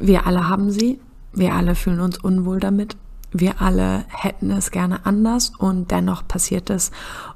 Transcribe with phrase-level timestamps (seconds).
[0.00, 0.98] Wir alle haben sie,
[1.32, 2.96] wir alle fühlen uns unwohl damit,
[3.32, 6.90] wir alle hätten es gerne anders und dennoch passiert es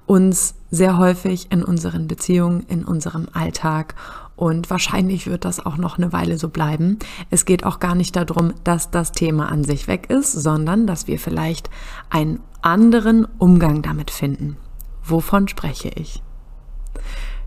[0.07, 3.95] uns sehr häufig in unseren Beziehungen, in unserem Alltag
[4.35, 6.99] und wahrscheinlich wird das auch noch eine Weile so bleiben.
[7.31, 11.07] Es geht auch gar nicht darum, dass das Thema an sich weg ist, sondern dass
[11.07, 11.71] wir vielleicht
[12.11, 14.57] einen anderen Umgang damit finden.
[15.05, 16.23] Wovon spreche ich?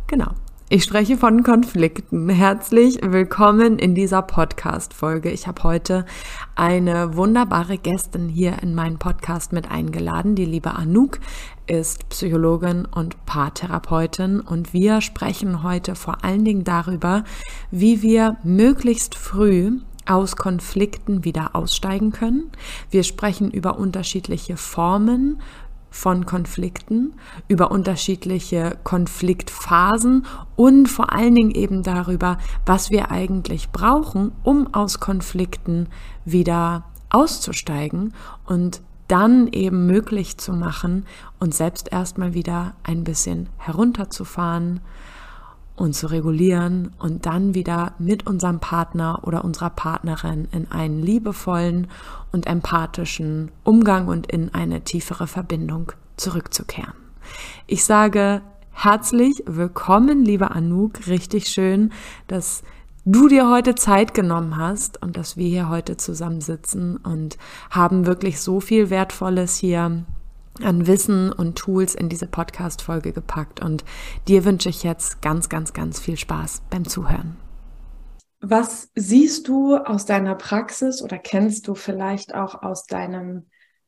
[0.05, 0.31] Genau.
[0.69, 2.27] Ich spreche von Konflikten.
[2.27, 5.31] Herzlich willkommen in dieser Podcast-Folge.
[5.31, 6.05] Ich habe heute
[6.55, 10.35] eine wunderbare Gästin hier in meinen Podcast mit eingeladen.
[10.35, 11.19] Die liebe Anouk
[11.67, 17.23] ist Psychologin und Paartherapeutin und wir sprechen heute vor allen Dingen darüber,
[17.71, 22.51] wie wir möglichst früh aus Konflikten wieder aussteigen können.
[22.89, 25.41] Wir sprechen über unterschiedliche Formen
[25.89, 27.13] von Konflikten,
[27.47, 34.99] über unterschiedliche Konfliktphasen und vor allen Dingen eben darüber, was wir eigentlich brauchen, um aus
[34.99, 35.87] Konflikten
[36.25, 38.13] wieder auszusteigen
[38.45, 41.05] und dann eben möglich zu machen,
[41.39, 44.81] uns selbst erstmal wieder ein bisschen herunterzufahren,
[45.77, 51.87] und zu regulieren und dann wieder mit unserem Partner oder unserer Partnerin in einen liebevollen
[52.31, 56.93] und empathischen Umgang und in eine tiefere Verbindung zurückzukehren.
[57.67, 61.07] Ich sage herzlich willkommen, liebe Anouk.
[61.07, 61.91] Richtig schön,
[62.27, 62.63] dass
[63.05, 67.37] du dir heute Zeit genommen hast und dass wir hier heute zusammensitzen und
[67.69, 70.05] haben wirklich so viel Wertvolles hier
[70.63, 73.61] an Wissen und Tools in diese Podcast-Folge gepackt.
[73.61, 73.83] Und
[74.27, 77.37] dir wünsche ich jetzt ganz, ganz, ganz viel Spaß beim Zuhören.
[78.39, 83.47] Was siehst du aus deiner Praxis oder kennst du vielleicht auch aus deinem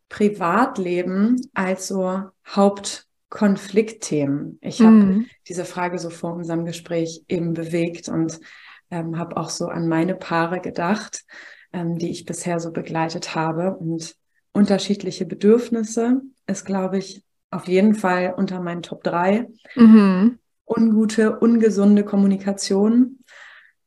[0.09, 4.57] Privatleben als so Hauptkonfliktthemen?
[4.61, 5.27] Ich habe mhm.
[5.47, 8.39] diese Frage so vor unserem Gespräch eben bewegt und
[8.89, 11.23] ähm, habe auch so an meine Paare gedacht,
[11.71, 14.15] ähm, die ich bisher so begleitet habe und
[14.53, 19.47] unterschiedliche Bedürfnisse ist, glaube ich, auf jeden Fall unter meinen Top 3.
[19.75, 20.39] Mhm.
[20.65, 23.19] Ungute, ungesunde Kommunikation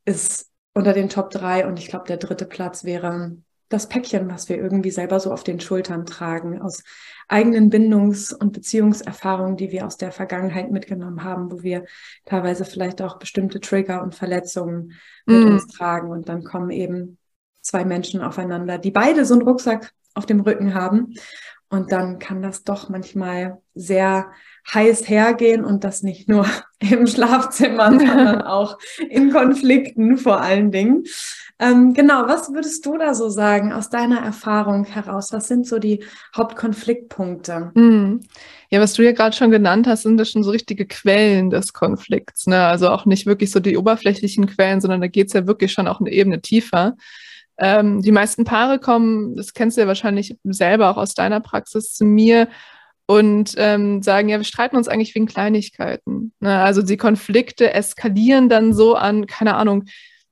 [0.04, 3.36] ist unter den Top 3 und ich glaube, der dritte Platz wäre
[3.68, 6.82] das Päckchen, was wir irgendwie selber so auf den Schultern tragen, aus
[7.28, 11.84] eigenen Bindungs- und Beziehungserfahrungen, die wir aus der Vergangenheit mitgenommen haben, wo wir
[12.26, 14.92] teilweise vielleicht auch bestimmte Trigger und Verletzungen
[15.24, 15.46] mit mm.
[15.46, 16.10] uns tragen.
[16.10, 17.16] Und dann kommen eben
[17.62, 21.14] zwei Menschen aufeinander, die beide so einen Rucksack auf dem Rücken haben.
[21.68, 24.30] Und dann kann das doch manchmal sehr
[24.72, 26.46] heiß hergehen und das nicht nur
[26.80, 28.78] im Schlafzimmer, sondern auch
[29.08, 31.04] in Konflikten vor allen Dingen.
[31.58, 35.32] Ähm, genau, was würdest du da so sagen aus deiner Erfahrung heraus?
[35.32, 36.04] Was sind so die
[36.36, 37.70] Hauptkonfliktpunkte?
[37.74, 38.20] Mhm.
[38.68, 41.72] Ja, was du ja gerade schon genannt hast, sind das schon so richtige Quellen des
[41.72, 42.46] Konflikts.
[42.46, 42.64] Ne?
[42.64, 45.88] Also auch nicht wirklich so die oberflächlichen Quellen, sondern da geht es ja wirklich schon
[45.88, 46.96] auch eine Ebene tiefer.
[47.58, 51.94] Ähm, die meisten Paare kommen, das kennst du ja wahrscheinlich selber auch aus deiner Praxis,
[51.94, 52.48] zu mir
[53.06, 56.32] und ähm, sagen, ja, wir streiten uns eigentlich wegen Kleinigkeiten.
[56.40, 56.60] Ne?
[56.60, 59.84] Also die Konflikte eskalieren dann so an, keine Ahnung,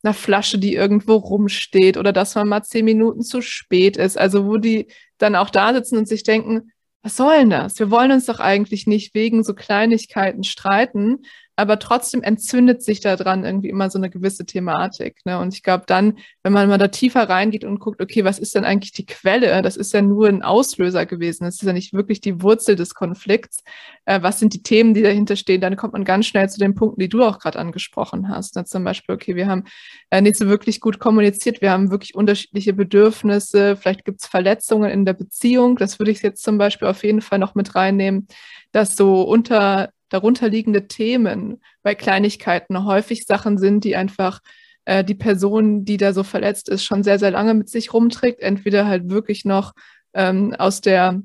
[0.02, 4.16] einer Flasche, die irgendwo rumsteht oder dass man mal zehn Minuten zu spät ist.
[4.16, 4.86] Also wo die
[5.18, 6.72] dann auch da sitzen und sich denken,
[7.02, 7.78] was soll denn das?
[7.78, 11.18] Wir wollen uns doch eigentlich nicht wegen so Kleinigkeiten streiten,
[11.60, 15.18] aber trotzdem entzündet sich daran irgendwie immer so eine gewisse Thematik.
[15.26, 15.38] Ne?
[15.38, 18.54] Und ich glaube dann, wenn man mal da tiefer reingeht und guckt, okay, was ist
[18.54, 19.60] denn eigentlich die Quelle?
[19.60, 21.44] Das ist ja nur ein Auslöser gewesen.
[21.44, 23.62] Das ist ja nicht wirklich die Wurzel des Konflikts.
[24.06, 25.60] Äh, was sind die Themen, die dahinter stehen?
[25.60, 28.56] Dann kommt man ganz schnell zu den Punkten, die du auch gerade angesprochen hast.
[28.56, 28.64] Ne?
[28.64, 29.64] Zum Beispiel, okay, wir haben
[30.08, 31.60] äh, nicht so wirklich gut kommuniziert.
[31.60, 33.76] Wir haben wirklich unterschiedliche Bedürfnisse.
[33.76, 35.76] Vielleicht gibt es Verletzungen in der Beziehung.
[35.76, 38.28] Das würde ich jetzt zum Beispiel auf jeden Fall noch mit reinnehmen,
[38.72, 44.40] dass so unter darunterliegende Themen bei Kleinigkeiten häufig Sachen sind, die einfach
[44.84, 48.40] äh, die Person, die da so verletzt ist, schon sehr, sehr lange mit sich rumträgt.
[48.40, 49.72] Entweder halt wirklich noch
[50.12, 51.22] ähm, aus der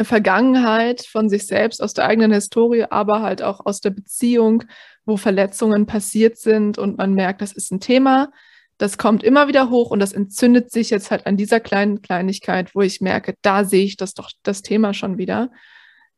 [0.00, 4.64] Vergangenheit von sich selbst, aus der eigenen Historie, aber halt auch aus der Beziehung,
[5.04, 8.30] wo Verletzungen passiert sind und man merkt, das ist ein Thema,
[8.78, 12.74] das kommt immer wieder hoch und das entzündet sich jetzt halt an dieser kleinen Kleinigkeit,
[12.74, 15.50] wo ich merke, da sehe ich das doch das Thema schon wieder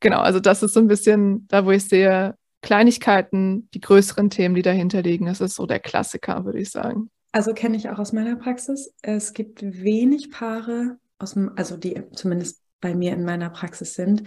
[0.05, 4.55] genau, also das ist so ein bisschen da, wo ich sehe, Kleinigkeiten, die größeren Themen,
[4.55, 5.27] die dahinter liegen.
[5.27, 7.11] Das ist so der Klassiker, würde ich sagen.
[7.33, 8.95] Also kenne ich auch aus meiner Praxis.
[9.03, 14.23] Es gibt wenig Paare, aus also die zumindest bei mir in meiner Praxis sind,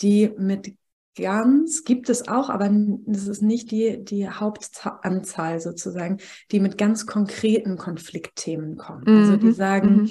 [0.00, 0.74] die mit
[1.16, 2.70] ganz, gibt es auch, aber
[3.06, 6.18] das ist nicht die, die Hauptanzahl sozusagen,
[6.50, 9.04] die mit ganz konkreten Konfliktthemen kommen.
[9.06, 9.18] Mhm.
[9.18, 9.54] Also die mhm.
[9.54, 10.10] sagen mhm.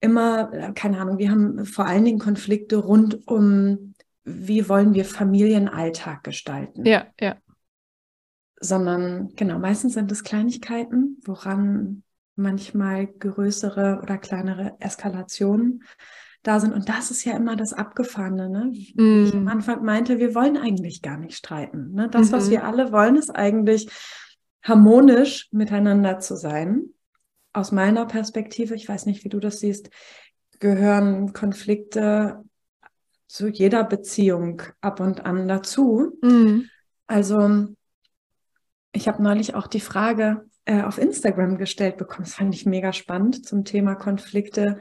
[0.00, 3.93] immer, keine Ahnung, wir haben vor allen Dingen Konflikte rund um
[4.24, 6.84] wie wollen wir Familienalltag gestalten.
[6.84, 7.36] Ja, ja.
[8.60, 12.02] Sondern genau, meistens sind es Kleinigkeiten, woran
[12.36, 15.84] manchmal größere oder kleinere Eskalationen
[16.42, 16.72] da sind.
[16.72, 18.48] Und das ist ja immer das Abgefahrene.
[18.48, 18.72] Ne?
[18.94, 19.24] Mm.
[19.24, 21.92] ich am Anfang meinte, wir wollen eigentlich gar nicht streiten.
[21.92, 22.08] Ne?
[22.08, 22.32] Das, mhm.
[22.32, 23.88] was wir alle wollen, ist eigentlich
[24.62, 26.86] harmonisch miteinander zu sein.
[27.52, 29.90] Aus meiner Perspektive, ich weiß nicht, wie du das siehst,
[30.58, 32.42] gehören Konflikte
[33.26, 36.18] zu jeder Beziehung ab und an dazu.
[36.22, 36.62] Mm.
[37.06, 37.66] Also
[38.92, 42.24] ich habe neulich auch die Frage äh, auf Instagram gestellt bekommen.
[42.24, 44.80] Das fand ich mega spannend zum Thema Konflikte.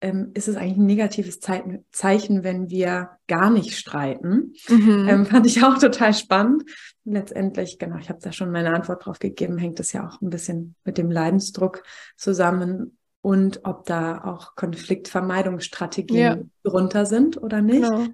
[0.00, 4.52] Ähm, ist es eigentlich ein negatives Zeichen, wenn wir gar nicht streiten?
[4.68, 5.08] Mhm.
[5.08, 6.64] Ähm, fand ich auch total spannend.
[7.04, 10.30] Letztendlich, genau, ich habe da schon meine Antwort drauf gegeben, hängt es ja auch ein
[10.30, 11.82] bisschen mit dem Leidensdruck
[12.16, 16.38] zusammen und ob da auch Konfliktvermeidungsstrategien ja.
[16.62, 17.82] drunter sind oder nicht.
[17.82, 18.06] Genau.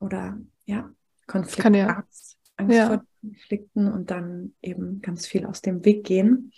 [0.00, 0.90] Oder ja,
[1.28, 2.04] Konfliktangst, ja.
[2.56, 2.86] Angst ja.
[2.88, 6.52] vor Konflikten und dann eben ganz viel aus dem Weg gehen.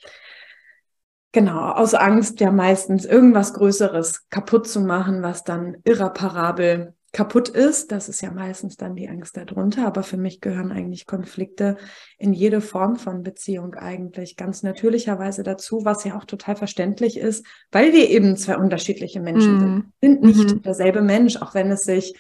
[1.32, 7.92] Genau, aus Angst ja meistens irgendwas Größeres kaputt zu machen, was dann irreparabel kaputt ist.
[7.92, 9.86] Das ist ja meistens dann die Angst darunter.
[9.86, 11.78] Aber für mich gehören eigentlich Konflikte
[12.18, 17.46] in jede Form von Beziehung eigentlich ganz natürlicherweise dazu, was ja auch total verständlich ist,
[17.70, 19.60] weil wir eben zwei unterschiedliche Menschen mm.
[19.60, 19.92] sind.
[20.02, 20.62] Sind nicht mm.
[20.62, 22.14] derselbe Mensch, auch wenn es sich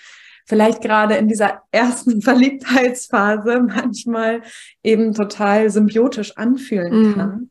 [0.46, 4.42] vielleicht gerade in dieser ersten Verliebtheitsphase manchmal
[4.84, 7.14] eben total symbiotisch anfühlen mm.
[7.14, 7.50] kann,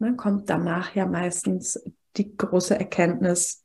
[0.00, 1.80] ne, kommt danach ja meistens
[2.16, 3.61] die große Erkenntnis,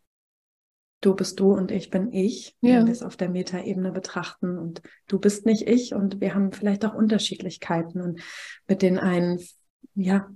[1.01, 2.79] du bist du und ich bin ich, ja.
[2.79, 6.51] wenn wir es auf der Metaebene betrachten und du bist nicht ich und wir haben
[6.51, 8.21] vielleicht auch Unterschiedlichkeiten und
[8.67, 9.39] mit den einen,
[9.95, 10.27] ja,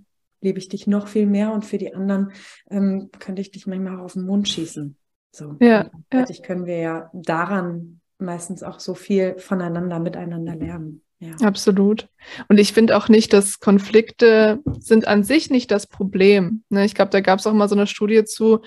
[0.42, 2.32] liebe ich dich noch viel mehr und für die anderen
[2.70, 4.98] ähm, könnte ich dich manchmal auf den Mond schießen.
[5.32, 5.56] So.
[5.60, 6.26] Ja, ja.
[6.44, 11.02] können wir ja daran meistens auch so viel voneinander, miteinander lernen.
[11.20, 11.36] Ja.
[11.44, 12.08] Absolut.
[12.48, 16.64] Und ich finde auch nicht, dass Konflikte sind an sich nicht das Problem.
[16.70, 16.84] Ne?
[16.86, 18.62] Ich glaube, da gab es auch mal so eine Studie zu,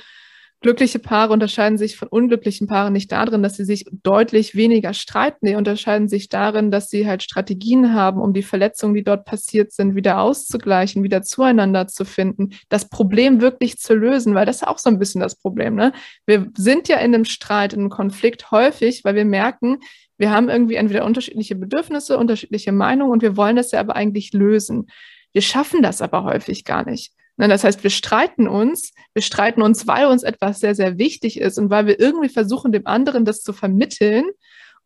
[0.65, 5.45] glückliche Paare unterscheiden sich von unglücklichen Paaren nicht darin, dass sie sich deutlich weniger streiten.
[5.45, 9.73] Die unterscheiden sich darin, dass sie halt Strategien haben, um die Verletzungen, die dort passiert
[9.73, 14.67] sind, wieder auszugleichen, wieder zueinander zu finden, das Problem wirklich zu lösen, weil das ist
[14.67, 15.75] auch so ein bisschen das Problem.
[15.75, 15.93] Ne?
[16.25, 19.81] Wir sind ja in einem Streit, in einem Konflikt häufig, weil wir merken,
[20.17, 24.33] wir haben irgendwie entweder unterschiedliche Bedürfnisse, unterschiedliche Meinungen und wir wollen das ja aber eigentlich
[24.33, 24.87] lösen.
[25.33, 27.13] Wir schaffen das aber häufig gar nicht.
[27.37, 31.41] Ne, das heißt, wir streiten uns, wir streiten uns, weil uns etwas sehr, sehr wichtig
[31.41, 34.25] ist und weil wir irgendwie versuchen, dem anderen das zu vermitteln.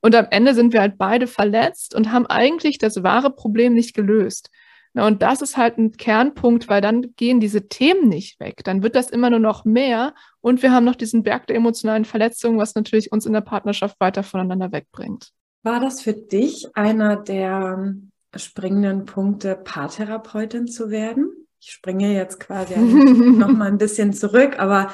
[0.00, 3.94] Und am Ende sind wir halt beide verletzt und haben eigentlich das wahre Problem nicht
[3.94, 4.50] gelöst.
[4.94, 8.64] Ne, und das ist halt ein Kernpunkt, weil dann gehen diese Themen nicht weg.
[8.64, 12.06] Dann wird das immer nur noch mehr und wir haben noch diesen Berg der emotionalen
[12.06, 15.32] Verletzungen, was natürlich uns in der Partnerschaft weiter voneinander wegbringt.
[15.62, 17.94] War das für dich einer der
[18.34, 21.47] springenden Punkte, Paartherapeutin zu werden?
[21.60, 24.90] Ich springe jetzt quasi noch mal ein bisschen zurück, aber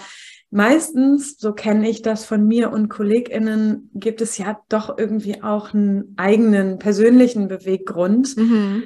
[0.50, 5.74] meistens, so kenne ich das von mir und KollegInnen, gibt es ja doch irgendwie auch
[5.74, 8.84] einen eigenen persönlichen Beweggrund, mhm.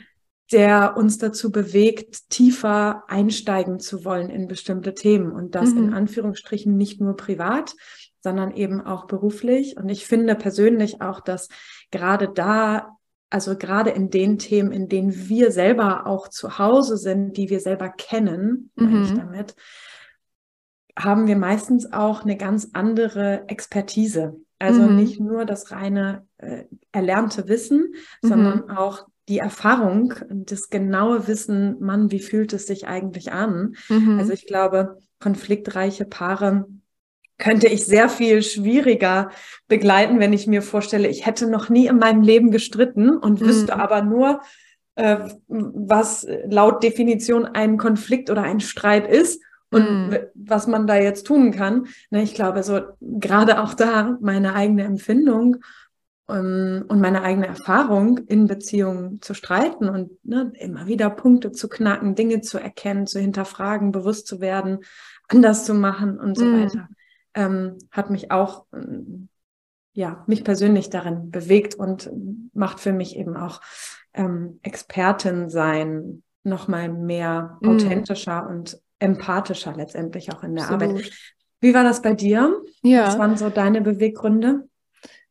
[0.50, 5.84] der uns dazu bewegt, tiefer einsteigen zu wollen in bestimmte Themen und das mhm.
[5.84, 7.74] in Anführungsstrichen nicht nur privat,
[8.20, 9.76] sondern eben auch beruflich.
[9.76, 11.48] Und ich finde persönlich auch, dass
[11.90, 12.97] gerade da
[13.30, 17.60] also gerade in den Themen, in denen wir selber auch zu Hause sind, die wir
[17.60, 19.18] selber kennen, meine ich mhm.
[19.18, 19.54] damit,
[20.98, 24.40] haben wir meistens auch eine ganz andere Expertise.
[24.58, 24.96] Also mhm.
[24.96, 28.28] nicht nur das reine äh, erlernte Wissen, mhm.
[28.28, 33.76] sondern auch die Erfahrung, das genaue Wissen, Mann, wie fühlt es sich eigentlich an?
[33.88, 34.18] Mhm.
[34.18, 36.66] Also ich glaube, konfliktreiche Paare
[37.38, 39.30] könnte ich sehr viel schwieriger
[39.68, 43.46] begleiten, wenn ich mir vorstelle, ich hätte noch nie in meinem Leben gestritten und mhm.
[43.46, 44.40] wüsste aber nur,
[44.96, 49.40] äh, was laut Definition ein Konflikt oder ein Streit ist
[49.70, 50.18] und mhm.
[50.34, 51.86] was man da jetzt tun kann.
[52.10, 55.58] Ne, ich glaube, so gerade auch da meine eigene Empfindung
[56.26, 61.68] um, und meine eigene Erfahrung in Beziehungen zu streiten und ne, immer wieder Punkte zu
[61.68, 64.80] knacken, Dinge zu erkennen, zu hinterfragen, bewusst zu werden,
[65.28, 66.64] anders zu machen und so mhm.
[66.64, 66.88] weiter
[67.38, 69.28] ähm, hat mich auch, ähm,
[69.92, 72.10] ja, mich persönlich darin bewegt und
[72.52, 73.60] macht für mich eben auch
[74.12, 77.68] ähm, Expertin sein nochmal mehr mm.
[77.68, 80.82] authentischer und empathischer letztendlich auch in der Absolut.
[80.82, 81.12] Arbeit.
[81.60, 82.60] Wie war das bei dir?
[82.82, 83.06] Ja.
[83.06, 84.68] Was waren so deine Beweggründe?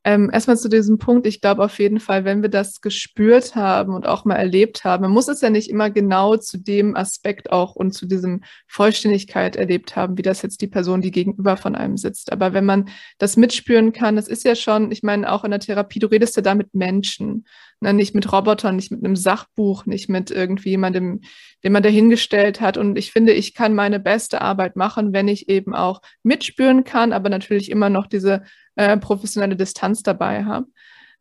[0.08, 3.94] Ähm, erstmal zu diesem Punkt, ich glaube auf jeden Fall, wenn wir das gespürt haben
[3.94, 7.52] und auch mal erlebt haben, man muss es ja nicht immer genau zu dem Aspekt
[7.52, 11.76] auch und zu diesem Vollständigkeit erlebt haben, wie das jetzt die Person, die gegenüber von
[11.76, 12.32] einem sitzt.
[12.32, 12.88] Aber wenn man
[13.18, 16.38] das mitspüren kann, das ist ja schon, ich meine, auch in der Therapie, du redest
[16.38, 17.46] ja da mit Menschen,
[17.82, 17.92] ne?
[17.92, 21.20] nicht mit Robotern, nicht mit einem Sachbuch, nicht mit irgendwie jemandem,
[21.66, 22.78] den man dahingestellt hat.
[22.78, 27.12] Und ich finde, ich kann meine beste Arbeit machen, wenn ich eben auch mitspüren kann,
[27.12, 28.44] aber natürlich immer noch diese
[28.78, 30.68] äh, professionelle Distanz dabei habe.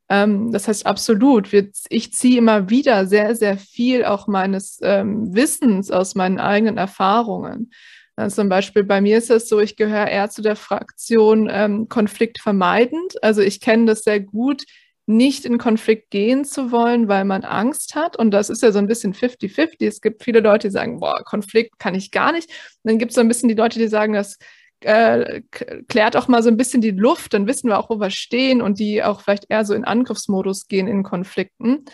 [0.08, 5.34] Ähm, das heißt, absolut, wir, ich ziehe immer wieder sehr, sehr viel auch meines ähm,
[5.34, 7.70] Wissens aus meinen eigenen Erfahrungen.
[8.14, 11.88] Also zum Beispiel bei mir ist es so, ich gehöre eher zu der Fraktion ähm,
[11.88, 13.22] Konflikt vermeidend.
[13.22, 14.64] Also ich kenne das sehr gut,
[15.06, 18.16] nicht in Konflikt gehen zu wollen, weil man Angst hat.
[18.16, 19.86] Und das ist ja so ein bisschen 50-50.
[19.86, 22.48] Es gibt viele Leute, die sagen, boah, Konflikt kann ich gar nicht.
[22.48, 24.38] Und dann gibt es so ein bisschen die Leute, die sagen, das
[24.80, 25.42] äh,
[25.88, 28.60] klärt auch mal so ein bisschen die Luft, dann wissen wir auch, wo wir stehen
[28.62, 31.84] und die auch vielleicht eher so in Angriffsmodus gehen in Konflikten.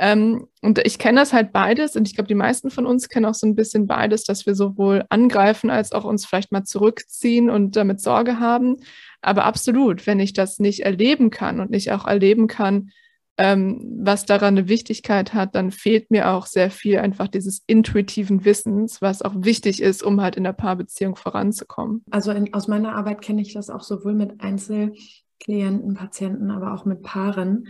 [0.00, 3.26] Ähm, und ich kenne das halt beides und ich glaube, die meisten von uns kennen
[3.26, 7.50] auch so ein bisschen beides, dass wir sowohl angreifen als auch uns vielleicht mal zurückziehen
[7.50, 8.76] und damit Sorge haben.
[9.22, 12.90] Aber absolut, wenn ich das nicht erleben kann und nicht auch erleben kann,
[13.38, 18.44] ähm, was daran eine Wichtigkeit hat, dann fehlt mir auch sehr viel einfach dieses intuitiven
[18.44, 22.04] Wissens, was auch wichtig ist, um halt in der Paarbeziehung voranzukommen.
[22.10, 26.84] Also in, aus meiner Arbeit kenne ich das auch sowohl mit Einzelklienten, Patienten, aber auch
[26.84, 27.68] mit Paaren,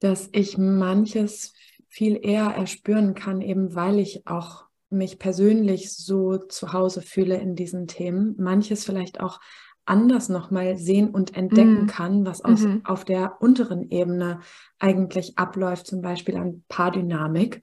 [0.00, 1.52] dass ich manches
[1.88, 7.56] viel eher erspüren kann, eben weil ich auch mich persönlich so zu Hause fühle in
[7.56, 8.36] diesen Themen.
[8.38, 9.40] Manches vielleicht auch
[9.86, 11.86] anders nochmal sehen und entdecken mhm.
[11.86, 12.82] kann, was aus, mhm.
[12.84, 14.40] auf der unteren Ebene
[14.78, 17.62] eigentlich abläuft, zum Beispiel an Paardynamik,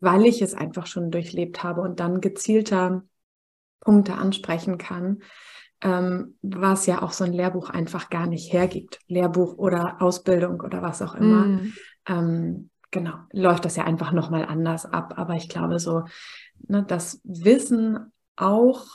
[0.00, 3.04] weil ich es einfach schon durchlebt habe und dann gezielter
[3.80, 5.22] Punkte ansprechen kann,
[5.80, 8.98] ähm, was ja auch so ein Lehrbuch einfach gar nicht hergibt.
[9.06, 11.44] Lehrbuch oder Ausbildung oder was auch immer.
[11.44, 11.72] Mhm.
[12.06, 15.14] Ähm, genau, läuft das ja einfach nochmal anders ab.
[15.16, 16.02] Aber ich glaube so,
[16.66, 18.86] ne, das Wissen auch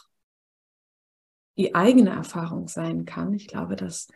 [1.57, 3.33] die eigene Erfahrung sein kann.
[3.33, 4.07] Ich glaube, das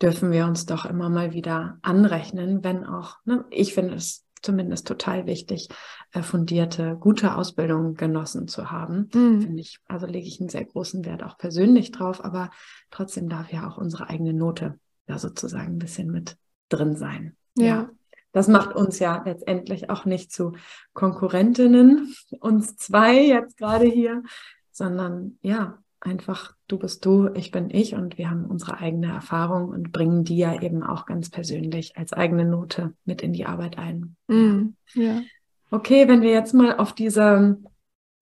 [0.00, 4.86] dürfen wir uns doch immer mal wieder anrechnen, wenn auch, ne, ich finde es zumindest
[4.86, 5.68] total wichtig,
[6.12, 9.08] äh, fundierte, gute Ausbildung genossen zu haben.
[9.14, 9.40] Mhm.
[9.40, 12.50] Finde ich, also lege ich einen sehr großen Wert auch persönlich drauf, aber
[12.90, 16.36] trotzdem darf ja auch unsere eigene Note da sozusagen ein bisschen mit
[16.68, 17.36] drin sein.
[17.56, 17.64] ja.
[17.66, 17.90] ja.
[18.32, 20.56] Das macht uns ja letztendlich auch nicht zu
[20.92, 24.24] Konkurrentinnen, uns zwei jetzt gerade hier,
[24.72, 29.68] sondern ja, einfach du bist du, ich bin ich und wir haben unsere eigene Erfahrung
[29.70, 33.78] und bringen die ja eben auch ganz persönlich als eigene Note mit in die Arbeit
[33.78, 34.16] ein.
[34.28, 35.22] Mm, ja.
[35.70, 37.58] Okay, wenn wir jetzt mal auf diese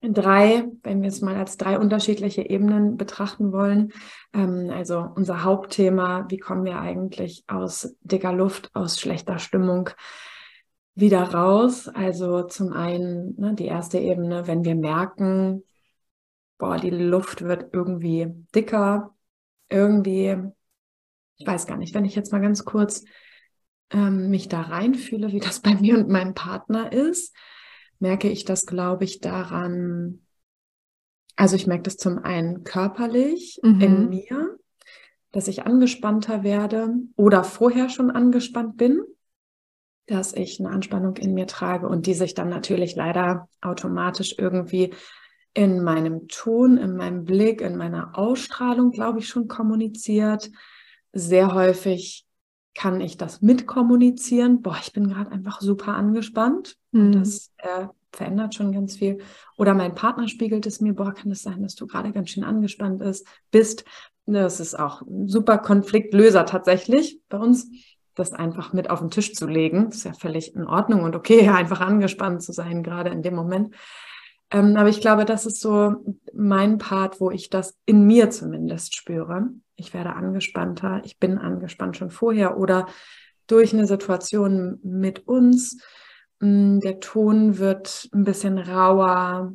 [0.00, 3.92] drei, wenn wir es mal als drei unterschiedliche Ebenen betrachten wollen,
[4.32, 9.90] ähm, also unser Hauptthema, wie kommen wir eigentlich aus dicker Luft, aus schlechter Stimmung,
[10.94, 11.88] wieder raus.
[11.88, 15.62] Also zum einen ne, die erste Ebene, wenn wir merken,
[16.62, 19.16] boah, die Luft wird irgendwie dicker,
[19.68, 20.36] irgendwie,
[21.36, 23.04] ich weiß gar nicht, wenn ich jetzt mal ganz kurz
[23.90, 27.34] ähm, mich da reinfühle, wie das bei mir und meinem Partner ist,
[27.98, 30.20] merke ich das, glaube ich, daran,
[31.34, 33.80] also ich merke das zum einen körperlich mhm.
[33.80, 34.56] in mir,
[35.32, 39.02] dass ich angespannter werde oder vorher schon angespannt bin,
[40.06, 44.94] dass ich eine Anspannung in mir trage und die sich dann natürlich leider automatisch irgendwie
[45.54, 50.50] in meinem Ton, in meinem Blick, in meiner Ausstrahlung, glaube ich, schon kommuniziert.
[51.12, 52.26] Sehr häufig
[52.74, 54.62] kann ich das mitkommunizieren.
[54.62, 56.76] Boah, ich bin gerade einfach super angespannt.
[56.92, 57.12] Mhm.
[57.12, 59.18] Das äh, verändert schon ganz viel.
[59.56, 62.30] Oder mein Partner spiegelt es mir, boah, kann es das sein, dass du gerade ganz
[62.30, 63.84] schön angespannt ist, bist.
[64.24, 67.70] Das ist auch ein super Konfliktlöser tatsächlich bei uns,
[68.14, 69.86] das einfach mit auf den Tisch zu legen.
[69.86, 73.34] Das ist ja völlig in Ordnung und okay, einfach angespannt zu sein, gerade in dem
[73.34, 73.74] Moment.
[74.52, 76.04] Ähm, aber ich glaube, das ist so
[76.34, 79.48] mein Part, wo ich das in mir zumindest spüre.
[79.76, 82.86] Ich werde angespannter, ich bin angespannt schon vorher oder
[83.46, 85.82] durch eine Situation mit uns.
[86.40, 89.52] Mm, der Ton wird ein bisschen rauer.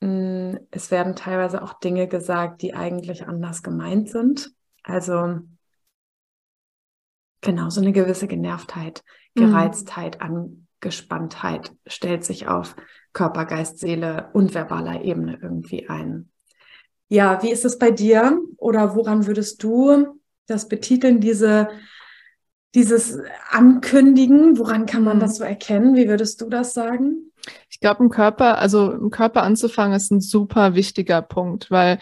[0.00, 4.52] Mm, es werden teilweise auch Dinge gesagt, die eigentlich anders gemeint sind.
[4.82, 5.40] Also
[7.40, 9.02] genau so eine gewisse Genervtheit,
[9.34, 9.46] mhm.
[9.46, 12.76] Gereiztheit, Angespanntheit stellt sich auf
[13.12, 16.30] Körper, Geist, Seele und verbaler Ebene irgendwie ein.
[17.08, 21.68] Ja, wie ist es bei dir oder woran würdest du das betiteln, diese,
[22.74, 23.18] dieses
[23.50, 24.58] Ankündigen?
[24.58, 25.94] Woran kann man das so erkennen?
[25.96, 27.32] Wie würdest du das sagen?
[27.70, 31.98] Ich glaube, im Körper, also im Körper anzufangen, ist ein super wichtiger Punkt, weil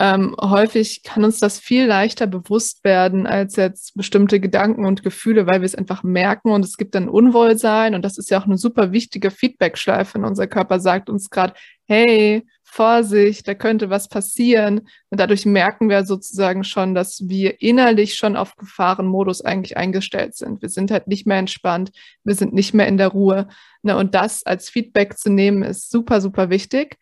[0.00, 5.46] ähm, häufig kann uns das viel leichter bewusst werden als jetzt bestimmte Gedanken und Gefühle,
[5.46, 8.46] weil wir es einfach merken und es gibt dann Unwohlsein und das ist ja auch
[8.46, 10.18] eine super wichtige Feedbackschleife.
[10.18, 11.54] Unser Körper sagt uns gerade,
[11.86, 14.80] hey, Vorsicht, da könnte was passieren.
[15.08, 20.60] Und dadurch merken wir sozusagen schon, dass wir innerlich schon auf Gefahrenmodus eigentlich eingestellt sind.
[20.60, 21.90] Wir sind halt nicht mehr entspannt,
[22.24, 23.48] wir sind nicht mehr in der Ruhe.
[23.82, 23.96] Ne?
[23.96, 26.98] Und das als Feedback zu nehmen, ist super, super wichtig.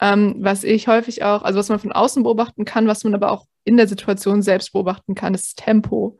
[0.00, 3.30] Ähm, was ich häufig auch, also was man von außen beobachten kann, was man aber
[3.30, 6.18] auch in der Situation selbst beobachten kann, ist Tempo.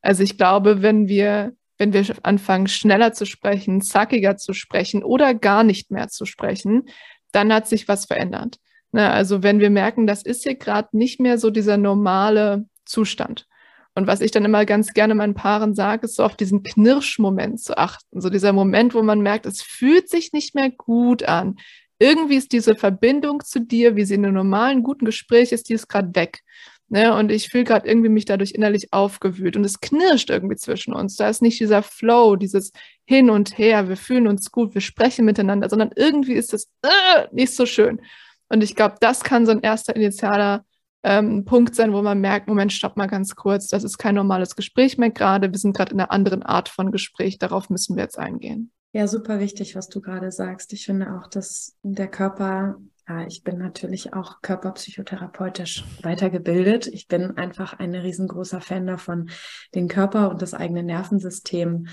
[0.00, 5.34] Also ich glaube, wenn wir, wenn wir anfangen, schneller zu sprechen, zackiger zu sprechen oder
[5.34, 6.88] gar nicht mehr zu sprechen,
[7.30, 8.58] dann hat sich was verändert.
[8.90, 9.10] Ne?
[9.10, 13.46] Also wenn wir merken, das ist hier gerade nicht mehr so dieser normale Zustand.
[13.94, 17.60] Und was ich dann immer ganz gerne meinen Paaren sage, ist so auf diesen Knirschmoment
[17.60, 18.20] zu achten.
[18.20, 21.56] So dieser Moment, wo man merkt, es fühlt sich nicht mehr gut an
[22.02, 25.74] irgendwie ist diese Verbindung zu dir, wie sie in einem normalen, guten Gespräch ist, die
[25.74, 26.40] ist gerade weg.
[26.88, 27.14] Ne?
[27.14, 31.16] Und ich fühle gerade irgendwie mich dadurch innerlich aufgewühlt und es knirscht irgendwie zwischen uns.
[31.16, 32.72] Da ist nicht dieser Flow, dieses
[33.06, 37.28] Hin und Her, wir fühlen uns gut, wir sprechen miteinander, sondern irgendwie ist es äh,
[37.30, 38.00] nicht so schön.
[38.48, 40.64] Und ich glaube, das kann so ein erster initialer
[41.04, 44.56] ähm, Punkt sein, wo man merkt, Moment, stopp mal ganz kurz, das ist kein normales
[44.56, 48.02] Gespräch mehr gerade, wir sind gerade in einer anderen Art von Gespräch, darauf müssen wir
[48.02, 48.72] jetzt eingehen.
[48.92, 50.72] Ja, super wichtig, was du gerade sagst.
[50.74, 52.76] Ich finde auch, dass der Körper,
[53.08, 56.88] ja, ich bin natürlich auch körperpsychotherapeutisch weitergebildet.
[56.88, 59.30] Ich bin einfach ein riesengroßer Fan davon,
[59.74, 61.86] den Körper und das eigene Nervensystem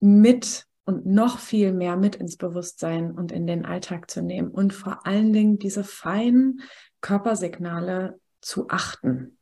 [0.00, 4.74] mit und noch viel mehr mit ins Bewusstsein und in den Alltag zu nehmen und
[4.74, 6.60] vor allen Dingen diese feinen
[7.00, 9.38] Körpersignale zu achten.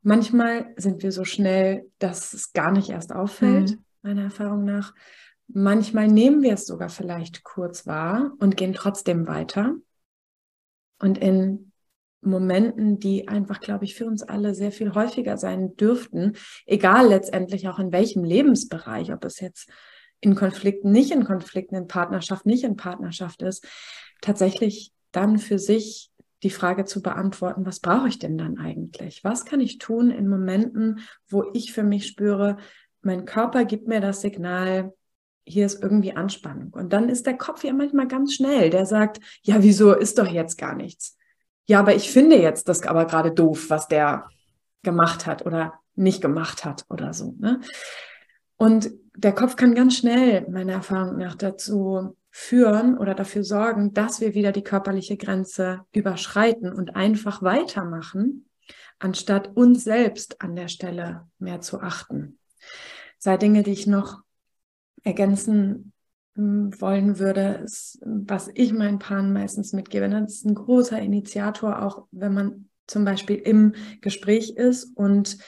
[0.00, 3.84] Manchmal sind wir so schnell, dass es gar nicht erst auffällt, mhm.
[4.02, 4.94] meiner Erfahrung nach.
[5.48, 9.74] Manchmal nehmen wir es sogar vielleicht kurz wahr und gehen trotzdem weiter.
[10.98, 11.72] Und in
[12.20, 16.34] Momenten, die einfach, glaube ich, für uns alle sehr viel häufiger sein dürften,
[16.66, 19.70] egal letztendlich auch in welchem Lebensbereich, ob es jetzt
[20.20, 23.66] in Konflikten, nicht in Konflikten, in Partnerschaft, nicht in Partnerschaft ist,
[24.20, 26.10] tatsächlich dann für sich
[26.42, 29.24] die Frage zu beantworten, was brauche ich denn dann eigentlich?
[29.24, 32.58] Was kann ich tun in Momenten, wo ich für mich spüre,
[33.00, 34.92] mein Körper gibt mir das Signal,
[35.48, 36.70] hier ist irgendwie Anspannung.
[36.72, 40.26] Und dann ist der Kopf ja manchmal ganz schnell, der sagt, ja, wieso ist doch
[40.26, 41.16] jetzt gar nichts?
[41.66, 44.28] Ja, aber ich finde jetzt das aber gerade doof, was der
[44.82, 47.34] gemacht hat oder nicht gemacht hat oder so.
[47.38, 47.60] Ne?
[48.56, 54.20] Und der Kopf kann ganz schnell, meiner Erfahrung nach, dazu führen oder dafür sorgen, dass
[54.20, 58.48] wir wieder die körperliche Grenze überschreiten und einfach weitermachen,
[58.98, 62.38] anstatt uns selbst an der Stelle mehr zu achten.
[63.18, 64.22] Sei Dinge, die ich noch
[65.04, 65.92] ergänzen
[66.34, 70.08] hm, wollen würde, ist, was ich meinen Paaren meistens mitgebe.
[70.08, 75.38] Das ist ein großer Initiator, auch wenn man zum Beispiel im Gespräch ist und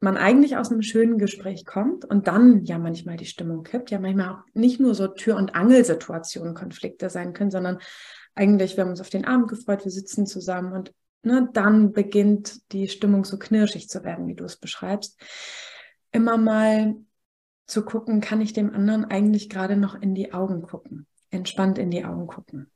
[0.00, 4.00] man eigentlich aus einem schönen Gespräch kommt und dann ja manchmal die Stimmung kippt, ja
[4.00, 7.78] manchmal auch nicht nur so Tür- und Angelsituationen Konflikte sein können, sondern
[8.34, 12.72] eigentlich, wir haben uns auf den Abend gefreut, wir sitzen zusammen und ne, dann beginnt
[12.72, 15.20] die Stimmung so knirschig zu werden, wie du es beschreibst.
[16.10, 16.96] Immer mal
[17.66, 21.90] zu gucken, kann ich dem anderen eigentlich gerade noch in die Augen gucken, entspannt in
[21.90, 22.70] die Augen gucken.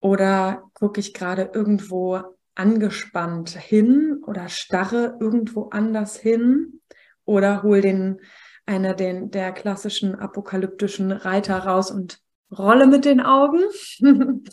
[0.00, 2.20] Oder gucke ich gerade irgendwo
[2.54, 6.80] angespannt hin oder starre irgendwo anders hin?
[7.24, 8.20] Oder hol den
[8.66, 13.62] einer den, der klassischen apokalyptischen Reiter raus und rolle mit den Augen?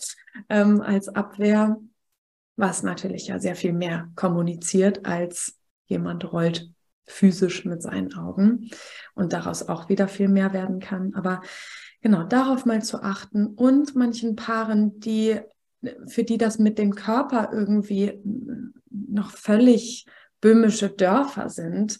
[0.50, 1.78] Ähm, als Abwehr,
[2.56, 6.72] was natürlich ja sehr viel mehr kommuniziert als jemand rollt
[7.06, 8.70] physisch mit seinen Augen
[9.14, 11.14] und daraus auch wieder viel mehr werden kann.
[11.16, 11.42] Aber
[12.02, 15.40] genau darauf mal zu achten und manchen Paaren, die
[16.08, 18.22] für die das mit dem Körper irgendwie
[18.90, 20.06] noch völlig
[20.40, 22.00] böhmische Dörfer sind,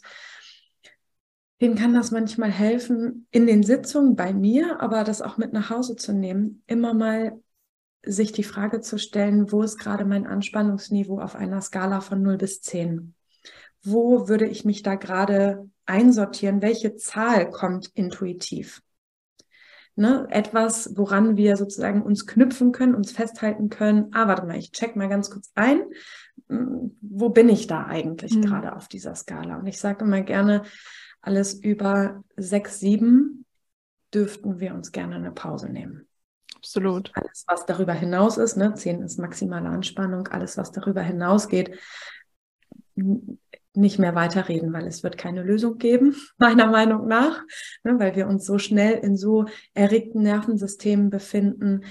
[1.60, 5.70] denen kann das manchmal helfen, in den Sitzungen bei mir, aber das auch mit nach
[5.70, 7.40] Hause zu nehmen, immer mal
[8.04, 12.36] sich die Frage zu stellen, wo ist gerade mein Anspannungsniveau auf einer Skala von 0
[12.36, 13.14] bis 10?
[13.84, 16.62] Wo würde ich mich da gerade einsortieren?
[16.62, 18.82] Welche Zahl kommt intuitiv?
[19.96, 24.08] Ne, etwas, woran wir sozusagen uns knüpfen können, uns festhalten können.
[24.12, 25.82] Ah, warte mal, ich check mal ganz kurz ein.
[26.48, 28.42] Hm, wo bin ich da eigentlich mhm.
[28.42, 29.56] gerade auf dieser Skala?
[29.58, 30.62] Und ich sage immer gerne,
[31.20, 33.44] alles über sechs, sieben
[34.12, 36.08] dürften wir uns gerne eine Pause nehmen.
[36.56, 37.12] Absolut.
[37.14, 41.78] Alles, was darüber hinaus ist, ne, zehn ist maximale Anspannung, alles, was darüber hinausgeht,
[43.76, 47.42] nicht mehr weiterreden, weil es wird keine Lösung geben, meiner Meinung nach,
[47.82, 51.82] ne, weil wir uns so schnell in so erregten Nervensystemen befinden,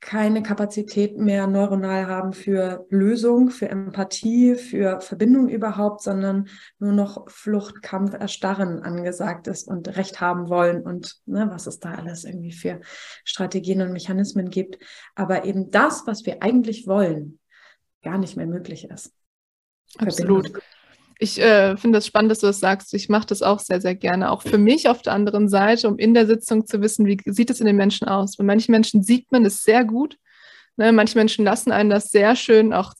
[0.00, 7.28] keine Kapazität mehr neuronal haben für Lösung, für Empathie, für Verbindung überhaupt, sondern nur noch
[7.30, 12.24] Flucht, Kampf, Erstarren angesagt ist und Recht haben wollen und ne, was es da alles
[12.24, 12.80] irgendwie für
[13.24, 14.78] Strategien und Mechanismen gibt.
[15.14, 17.40] Aber eben das, was wir eigentlich wollen,
[18.02, 19.12] gar nicht mehr möglich ist.
[19.98, 20.52] Absolut.
[21.18, 22.92] Ich äh, finde es spannend, dass du das sagst.
[22.92, 24.30] Ich mache das auch sehr, sehr gerne.
[24.30, 27.50] Auch für mich auf der anderen Seite, um in der Sitzung zu wissen, wie sieht
[27.50, 28.36] es in den Menschen aus.
[28.36, 30.18] Bei manchen Menschen sieht man es sehr gut.
[30.76, 30.92] Ne?
[30.92, 32.92] Manche Menschen lassen einen das sehr schön auch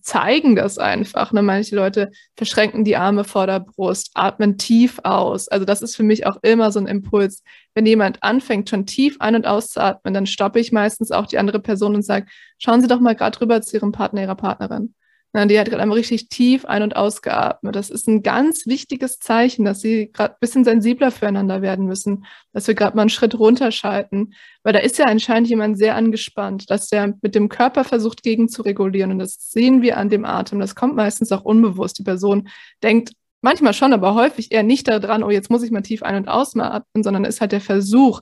[0.00, 1.32] zeigen das einfach.
[1.32, 1.42] Ne?
[1.42, 5.48] Manche Leute verschränken die Arme vor der Brust, atmen tief aus.
[5.48, 7.42] Also das ist für mich auch immer so ein Impuls.
[7.74, 11.60] Wenn jemand anfängt, schon tief ein- und auszuatmen, dann stoppe ich meistens auch die andere
[11.60, 12.26] Person und sage,
[12.58, 14.94] schauen Sie doch mal gerade rüber zu Ihrem Partner, Ihrer Partnerin.
[15.36, 17.74] Na, die hat gerade einmal richtig tief ein- und ausgeatmet.
[17.74, 22.24] Das ist ein ganz wichtiges Zeichen, dass sie gerade ein bisschen sensibler füreinander werden müssen,
[22.52, 26.70] dass wir gerade mal einen Schritt runterschalten, weil da ist ja anscheinend jemand sehr angespannt,
[26.70, 29.10] dass der mit dem Körper versucht, gegen zu regulieren.
[29.10, 30.60] Und das sehen wir an dem Atem.
[30.60, 31.98] Das kommt meistens auch unbewusst.
[31.98, 32.48] Die Person
[32.84, 36.14] denkt manchmal schon, aber häufig eher nicht daran, oh, jetzt muss ich mal tief ein-
[36.14, 38.20] und ausatmen, sondern ist halt der Versuch,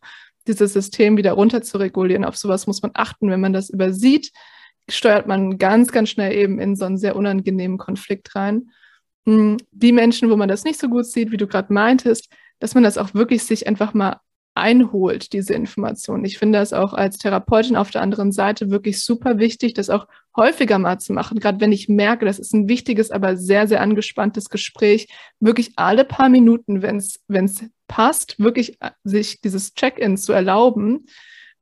[0.49, 2.25] dieses System wieder runter zu regulieren.
[2.25, 4.33] Auf sowas muss man achten, wenn man das übersieht
[4.89, 8.71] steuert man ganz, ganz schnell eben in so einen sehr unangenehmen Konflikt rein.
[9.27, 12.75] Hm, die Menschen, wo man das nicht so gut sieht, wie du gerade meintest, dass
[12.75, 14.21] man das auch wirklich sich einfach mal
[14.55, 16.25] einholt, diese Informationen.
[16.25, 20.07] Ich finde das auch als Therapeutin auf der anderen Seite wirklich super wichtig, das auch
[20.37, 21.41] häufiger mal zu machen.
[21.41, 25.09] Gerade wenn ich merke, das ist ein wichtiges, aber sehr, sehr angespanntes Gespräch,
[25.41, 31.07] wirklich alle paar Minuten, wenn es passt, wirklich äh, sich dieses Check-in zu erlauben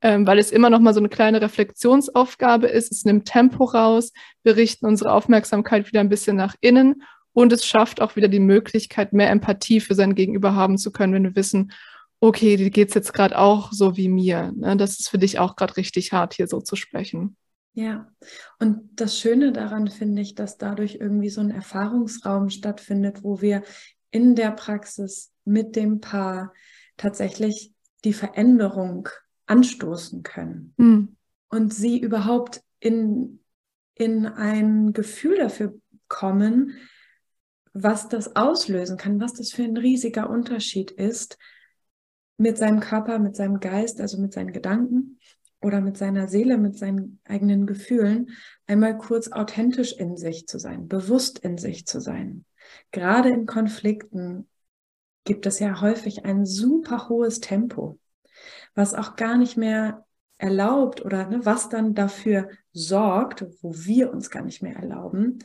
[0.01, 2.91] ähm, weil es immer noch mal so eine kleine Reflexionsaufgabe ist.
[2.91, 4.11] Es nimmt Tempo raus,
[4.43, 8.39] wir richten unsere Aufmerksamkeit wieder ein bisschen nach innen und es schafft auch wieder die
[8.39, 11.71] Möglichkeit, mehr Empathie für sein Gegenüber haben zu können, wenn wir wissen,
[12.19, 14.51] okay, dir geht's jetzt gerade auch so wie mir.
[14.55, 14.77] Ne?
[14.77, 17.35] Das ist für dich auch gerade richtig hart, hier so zu sprechen.
[17.73, 18.11] Ja,
[18.59, 23.63] und das Schöne daran finde ich, dass dadurch irgendwie so ein Erfahrungsraum stattfindet, wo wir
[24.11, 26.53] in der Praxis mit dem Paar
[26.97, 29.07] tatsächlich die Veränderung
[29.45, 31.15] anstoßen können mhm.
[31.49, 33.39] und sie überhaupt in,
[33.95, 35.73] in ein Gefühl dafür
[36.07, 36.77] kommen,
[37.73, 41.37] was das auslösen kann, was das für ein riesiger Unterschied ist
[42.37, 45.19] mit seinem Körper, mit seinem Geist, also mit seinen Gedanken
[45.61, 48.31] oder mit seiner Seele, mit seinen eigenen Gefühlen,
[48.67, 52.45] einmal kurz authentisch in sich zu sein, bewusst in sich zu sein.
[52.91, 54.49] Gerade in Konflikten
[55.23, 57.99] gibt es ja häufig ein super hohes Tempo
[58.75, 60.05] was auch gar nicht mehr
[60.37, 65.39] erlaubt oder ne, was dann dafür sorgt, wo wir uns gar nicht mehr erlauben,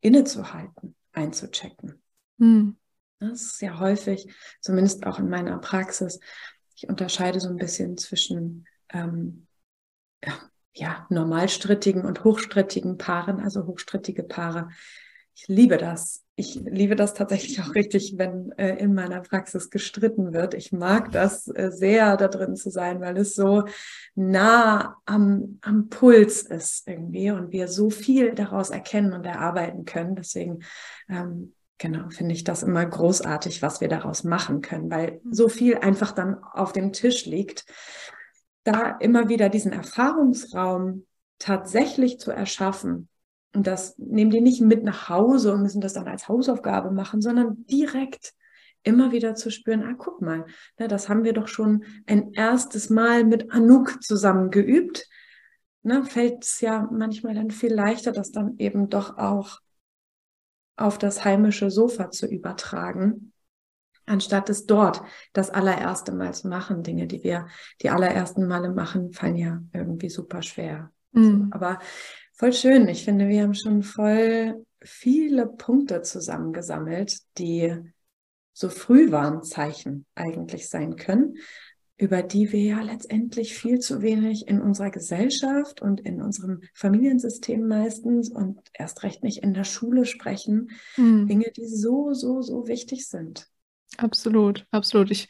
[0.00, 2.02] innezuhalten, einzuchecken.
[2.38, 2.76] Hm.
[3.18, 6.18] Das ist ja häufig, zumindest auch in meiner Praxis,
[6.74, 9.46] ich unterscheide so ein bisschen zwischen ähm,
[10.74, 14.70] ja, normalstrittigen und hochstrittigen Paaren, also hochstrittige Paare.
[15.34, 20.32] Ich liebe das, ich liebe das tatsächlich auch richtig, wenn äh, in meiner Praxis gestritten
[20.32, 20.54] wird.
[20.54, 23.64] Ich mag das äh, sehr, da drin zu sein, weil es so
[24.14, 30.16] nah am, am Puls ist irgendwie und wir so viel daraus erkennen und erarbeiten können.
[30.16, 30.60] Deswegen,
[31.10, 35.78] ähm, genau, finde ich das immer großartig, was wir daraus machen können, weil so viel
[35.78, 37.66] einfach dann auf dem Tisch liegt.
[38.64, 41.04] Da immer wieder diesen Erfahrungsraum
[41.38, 43.08] tatsächlich zu erschaffen,
[43.54, 47.20] und das nehmen die nicht mit nach Hause und müssen das dann als Hausaufgabe machen,
[47.20, 48.34] sondern direkt
[48.82, 50.46] immer wieder zu spüren, ah, guck mal,
[50.78, 55.08] ne, das haben wir doch schon ein erstes Mal mit Anouk zusammen geübt.
[55.82, 59.60] Ne, fällt es ja manchmal dann viel leichter, das dann eben doch auch
[60.76, 63.32] auf das heimische Sofa zu übertragen,
[64.06, 66.82] anstatt es dort das allererste Mal zu machen.
[66.82, 67.46] Dinge, die wir
[67.82, 70.90] die allerersten Male machen, fallen ja irgendwie super schwer.
[71.12, 71.24] Mhm.
[71.24, 71.78] So, aber
[72.32, 72.88] Voll schön.
[72.88, 77.74] Ich finde, wir haben schon voll viele Punkte zusammengesammelt, die
[78.52, 81.36] so Frühwarnzeichen eigentlich sein können,
[81.96, 87.66] über die wir ja letztendlich viel zu wenig in unserer Gesellschaft und in unserem Familiensystem
[87.66, 90.70] meistens und erst recht nicht in der Schule sprechen.
[90.96, 91.28] Mhm.
[91.28, 93.51] Dinge, die so, so, so wichtig sind.
[93.98, 95.10] Absolut, absolut.
[95.10, 95.28] Ich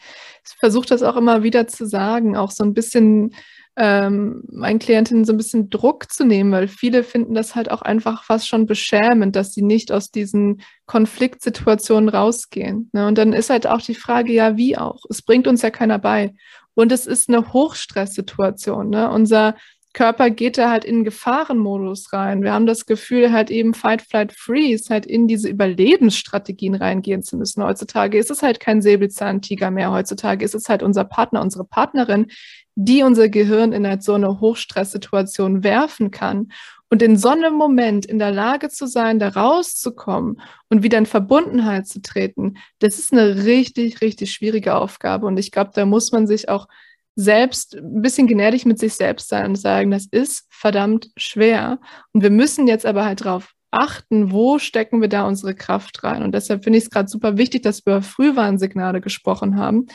[0.61, 3.35] versuche das auch immer wieder zu sagen, auch so ein bisschen
[3.77, 7.83] ähm, meinen Klientinnen so ein bisschen Druck zu nehmen, weil viele finden das halt auch
[7.83, 12.90] einfach fast schon beschämend, dass sie nicht aus diesen Konfliktsituationen rausgehen.
[12.92, 13.07] Ne?
[13.07, 15.01] Und dann ist halt auch die Frage, ja, wie auch?
[15.09, 16.35] Es bringt uns ja keiner bei.
[16.75, 18.90] Und es ist eine Hochstresssituation.
[18.90, 19.11] Ne?
[19.11, 19.57] Unser
[19.93, 22.43] Körper geht da halt in Gefahrenmodus rein.
[22.43, 27.37] Wir haben das Gefühl, halt eben Fight, Flight, Freeze, halt in diese Überlebensstrategien reingehen zu
[27.37, 27.63] müssen.
[27.63, 29.93] Heutzutage ist es halt kein Säbelzahntiger mehr.
[29.93, 32.29] Heutzutage ist es halt unser Partner, unsere Partnerin,
[32.75, 36.49] die unser Gehirn in halt so eine Hochstresssituation werfen kann.
[36.89, 41.07] Und in so einem Moment in der Lage zu sein, da rauszukommen und wieder in
[41.07, 45.27] Verbundenheit zu treten, das ist eine richtig, richtig schwierige Aufgabe.
[45.27, 46.67] Und ich glaube, da muss man sich auch
[47.14, 51.79] selbst ein bisschen gnädig mit sich selbst sein und sagen, das ist verdammt schwer.
[52.12, 56.22] Und wir müssen jetzt aber halt drauf achten, wo stecken wir da unsere Kraft rein.
[56.22, 59.87] Und deshalb finde ich es gerade super wichtig, dass wir über Frühwarnsignale gesprochen haben,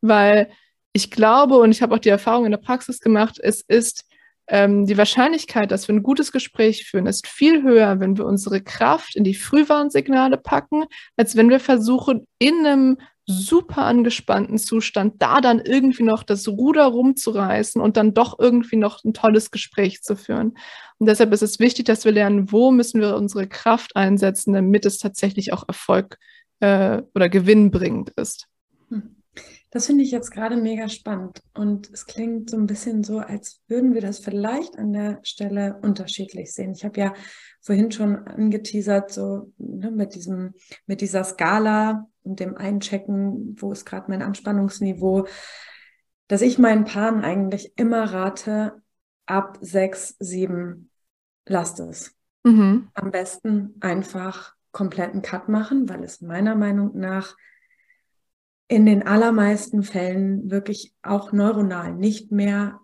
[0.00, 0.50] weil
[0.92, 4.04] ich glaube und ich habe auch die Erfahrung in der Praxis gemacht, es ist
[4.48, 8.60] ähm, die Wahrscheinlichkeit, dass wir ein gutes Gespräch führen, ist viel höher, wenn wir unsere
[8.60, 10.84] Kraft in die Frühwarnsignale packen,
[11.16, 12.98] als wenn wir versuchen, in einem
[13.30, 19.02] super angespannten Zustand, da dann irgendwie noch das Ruder rumzureißen und dann doch irgendwie noch
[19.04, 20.56] ein tolles Gespräch zu führen.
[20.98, 24.84] Und deshalb ist es wichtig, dass wir lernen, wo müssen wir unsere Kraft einsetzen, damit
[24.84, 26.18] es tatsächlich auch Erfolg
[26.60, 28.46] äh, oder gewinnbringend ist.
[28.88, 29.16] Hm.
[29.72, 33.60] Das finde ich jetzt gerade mega spannend und es klingt so ein bisschen so, als
[33.68, 36.72] würden wir das vielleicht an der Stelle unterschiedlich sehen.
[36.72, 37.14] Ich habe ja
[37.60, 40.54] vorhin schon angeteasert, so ne, mit diesem,
[40.86, 45.26] mit dieser Skala und dem Einchecken, wo ist gerade mein Anspannungsniveau,
[46.28, 48.82] dass ich meinen Paaren eigentlich immer rate,
[49.26, 50.90] ab sechs, sieben,
[51.46, 52.14] lasst es.
[52.44, 52.88] Mhm.
[52.94, 57.36] Am besten einfach kompletten Cut machen, weil es meiner Meinung nach
[58.68, 62.80] in den allermeisten Fällen wirklich auch neuronal nicht mehr,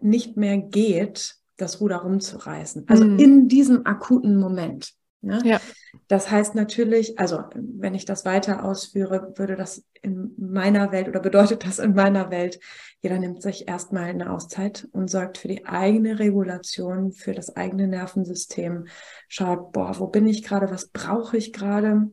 [0.00, 2.88] nicht mehr geht, das Ruder rumzureißen.
[2.88, 3.18] Also mhm.
[3.18, 4.94] in diesem akuten Moment.
[5.22, 5.40] Ne?
[5.44, 5.60] Ja.
[6.08, 11.20] Das heißt natürlich, also wenn ich das weiter ausführe, würde das in meiner Welt oder
[11.20, 12.58] bedeutet das in meiner Welt,
[13.00, 17.86] jeder nimmt sich erstmal eine Auszeit und sorgt für die eigene Regulation, für das eigene
[17.86, 18.86] Nervensystem,
[19.28, 22.10] schaut, boah, wo bin ich gerade, was brauche ich gerade,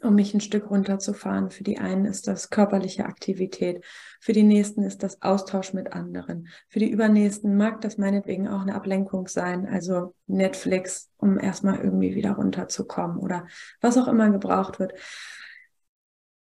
[0.00, 1.50] um mich ein Stück runterzufahren.
[1.50, 3.84] Für die einen ist das körperliche Aktivität,
[4.20, 8.62] für die nächsten ist das Austausch mit anderen, für die übernächsten mag das meinetwegen auch
[8.62, 13.46] eine Ablenkung sein, also Netflix, um erstmal irgendwie wieder runterzukommen oder
[13.80, 14.94] was auch immer gebraucht wird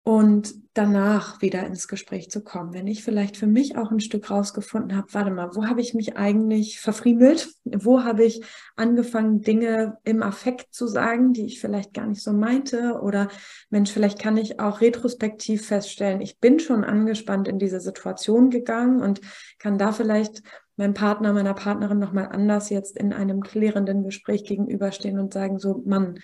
[0.04, 2.74] und danach wieder ins Gespräch zu kommen.
[2.74, 5.94] Wenn ich vielleicht für mich auch ein Stück rausgefunden habe, warte mal, wo habe ich
[5.94, 7.50] mich eigentlich verfriemelt?
[7.66, 8.42] Wo habe ich
[8.76, 13.00] angefangen, Dinge im Affekt zu sagen, die ich vielleicht gar nicht so meinte?
[13.02, 13.28] Oder
[13.70, 19.02] Mensch, vielleicht kann ich auch retrospektiv feststellen, ich bin schon angespannt in diese Situation gegangen
[19.02, 19.22] und
[19.60, 20.42] kann da vielleicht
[20.78, 25.84] meinem Partner, meiner Partnerin nochmal anders jetzt in einem klärenden Gespräch gegenüberstehen und sagen, so,
[25.86, 26.20] Mann,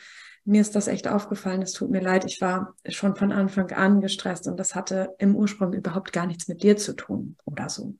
[0.47, 3.99] mir ist das echt aufgefallen, es tut mir leid, ich war schon von Anfang an
[3.99, 7.95] gestresst und das hatte im Ursprung überhaupt gar nichts mit dir zu tun oder so.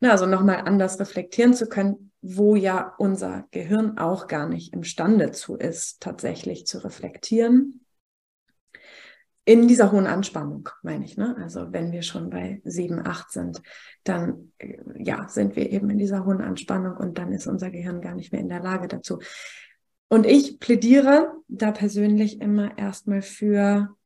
[0.00, 5.30] Na, also nochmal anders reflektieren zu können, wo ja unser Gehirn auch gar nicht imstande
[5.32, 7.84] zu ist, tatsächlich zu reflektieren.
[9.46, 11.16] In dieser hohen Anspannung, meine ich.
[11.16, 11.34] Ne?
[11.42, 13.62] Also wenn wir schon bei 7, 8 sind,
[14.04, 18.02] dann äh, ja, sind wir eben in dieser hohen Anspannung und dann ist unser Gehirn
[18.02, 19.18] gar nicht mehr in der Lage dazu.
[20.12, 23.96] Und ich plädiere da persönlich immer erstmal für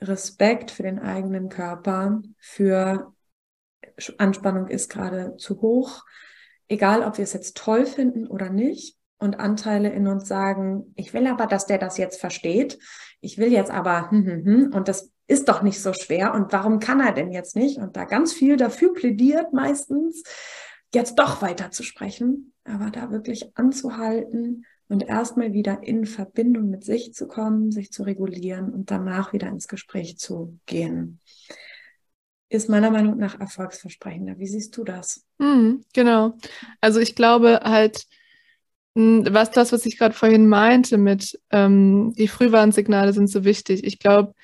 [0.00, 3.12] Respekt für den eigenen Körper, für
[4.18, 6.04] Anspannung ist gerade zu hoch,
[6.68, 8.96] egal ob wir es jetzt toll finden oder nicht.
[9.18, 12.78] Und Anteile in uns sagen, ich will aber, dass der das jetzt versteht.
[13.20, 16.32] Ich will jetzt aber, hm, hm, hm, und das ist doch nicht so schwer.
[16.34, 17.78] Und warum kann er denn jetzt nicht?
[17.78, 20.22] Und da ganz viel dafür plädiert meistens,
[20.94, 26.84] jetzt doch weiter zu sprechen, aber da wirklich anzuhalten und erstmal wieder in Verbindung mit
[26.84, 31.20] sich zu kommen, sich zu regulieren und danach wieder ins Gespräch zu gehen.
[32.48, 34.38] Ist meiner Meinung nach erfolgsversprechender.
[34.38, 35.24] Wie siehst du das?
[35.38, 36.36] Mhm, genau.
[36.80, 38.04] Also ich glaube halt,
[38.96, 43.84] hm, was das, was ich gerade vorhin meinte mit ähm, die Frühwarnsignale sind so wichtig.
[43.84, 44.34] Ich glaube,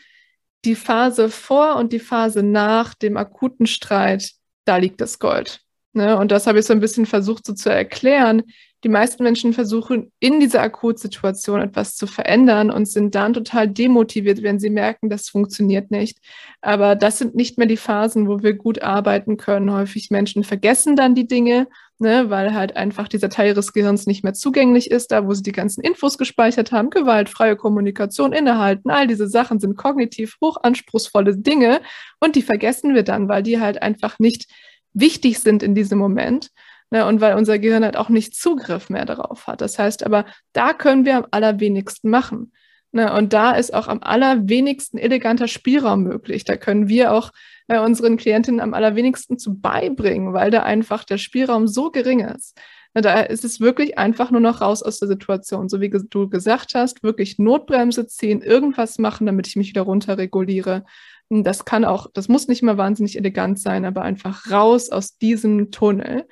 [0.64, 4.30] die Phase vor und die Phase nach dem akuten Streit,
[4.64, 5.62] da liegt das Gold.
[5.92, 6.16] Ne?
[6.16, 8.44] Und das habe ich so ein bisschen versucht so zu erklären,
[8.84, 14.42] die meisten Menschen versuchen in dieser Akutsituation etwas zu verändern und sind dann total demotiviert,
[14.42, 16.18] wenn sie merken, das funktioniert nicht.
[16.60, 19.72] Aber das sind nicht mehr die Phasen, wo wir gut arbeiten können.
[19.72, 24.22] Häufig Menschen vergessen dann die Dinge, ne, weil halt einfach dieser Teil ihres Gehirns nicht
[24.22, 29.06] mehr zugänglich ist, da wo sie die ganzen Infos gespeichert haben, gewaltfreie Kommunikation innehalten, all
[29.06, 31.80] diese Sachen sind kognitiv hochanspruchsvolle Dinge
[32.20, 34.50] und die vergessen wir dann, weil die halt einfach nicht
[34.92, 36.50] wichtig sind in diesem Moment.
[36.90, 39.60] Ne, und weil unser Gehirn halt auch nicht Zugriff mehr darauf hat.
[39.60, 42.52] Das heißt aber, da können wir am allerwenigsten machen.
[42.92, 46.44] Ne, und da ist auch am allerwenigsten eleganter Spielraum möglich.
[46.44, 47.32] Da können wir auch
[47.66, 52.56] äh, unseren Klientinnen am allerwenigsten zu beibringen, weil da einfach der Spielraum so gering ist.
[52.94, 55.68] Da ist es wirklich einfach nur noch raus aus der Situation.
[55.68, 60.84] So wie du gesagt hast, wirklich Notbremse ziehen, irgendwas machen, damit ich mich wieder runterreguliere.
[61.28, 65.70] Das kann auch, das muss nicht mal wahnsinnig elegant sein, aber einfach raus aus diesem
[65.70, 66.26] Tunnel.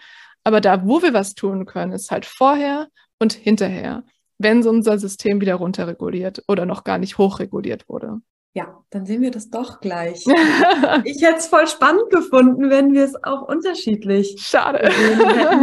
[0.44, 4.04] Aber da, wo wir was tun können, ist halt vorher und hinterher,
[4.38, 8.20] wenn so unser System wieder runterreguliert oder noch gar nicht hochreguliert wurde.
[8.56, 10.24] Ja, dann sehen wir das doch gleich.
[11.04, 14.90] ich hätte es voll spannend gefunden, wenn wir es auch unterschiedlich schade.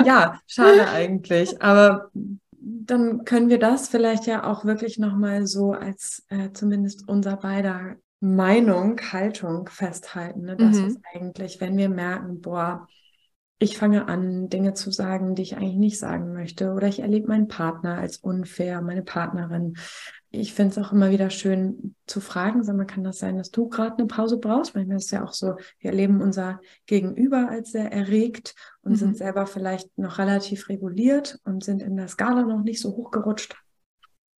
[0.05, 1.61] Ja, schade eigentlich.
[1.61, 2.09] Aber
[2.59, 7.95] dann können wir das vielleicht ja auch wirklich nochmal so als äh, zumindest unser beider
[8.19, 10.41] Meinung, Haltung festhalten.
[10.41, 10.57] Ne?
[10.57, 10.87] Das mhm.
[10.87, 12.87] ist eigentlich, wenn wir merken, boah,
[13.61, 17.27] ich fange an, Dinge zu sagen, die ich eigentlich nicht sagen möchte, oder ich erlebe
[17.27, 19.75] meinen Partner als unfair, meine Partnerin,
[20.31, 23.51] ich finde es auch immer wieder schön zu fragen, sag mal, kann das sein, dass
[23.51, 24.73] du gerade eine Pause brauchst?
[24.73, 28.95] Manchmal ist es ja auch so, wir erleben unser Gegenüber als sehr erregt und mhm.
[28.95, 33.55] sind selber vielleicht noch relativ reguliert und sind in der Skala noch nicht so hochgerutscht.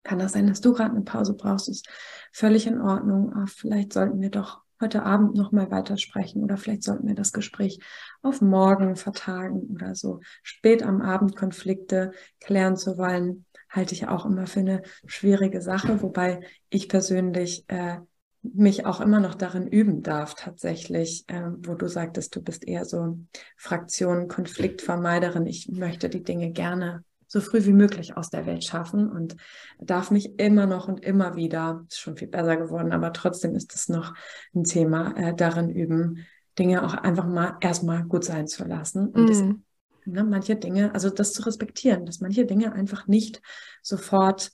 [0.02, 1.68] Kann das sein, dass du gerade eine Pause brauchst?
[1.68, 1.88] Ist
[2.32, 3.32] völlig in Ordnung.
[3.34, 7.32] Aber vielleicht sollten wir doch heute Abend noch mal weitersprechen oder vielleicht sollten wir das
[7.32, 7.78] Gespräch
[8.20, 10.20] auf morgen vertagen oder so.
[10.42, 16.02] Spät am Abend Konflikte klären zu wollen halte ich auch immer für eine schwierige Sache,
[16.02, 17.98] wobei ich persönlich äh,
[18.42, 22.84] mich auch immer noch darin üben darf, tatsächlich, äh, wo du sagtest, du bist eher
[22.84, 23.18] so
[23.56, 25.46] Fraktion, Konfliktvermeiderin.
[25.46, 29.36] Ich möchte die Dinge gerne so früh wie möglich aus der Welt schaffen und
[29.80, 33.74] darf mich immer noch und immer wieder, ist schon viel besser geworden, aber trotzdem ist
[33.74, 34.12] es noch
[34.54, 36.26] ein Thema, äh, darin üben,
[36.58, 39.62] Dinge auch einfach mal erstmal gut sein zu lassen und mm.
[40.04, 43.40] Ne, manche Dinge, also das zu respektieren, dass manche Dinge einfach nicht
[43.82, 44.50] sofort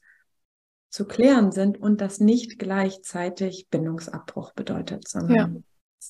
[0.90, 5.48] zu klären sind und das nicht gleichzeitig Bindungsabbruch bedeutet, sondern ja.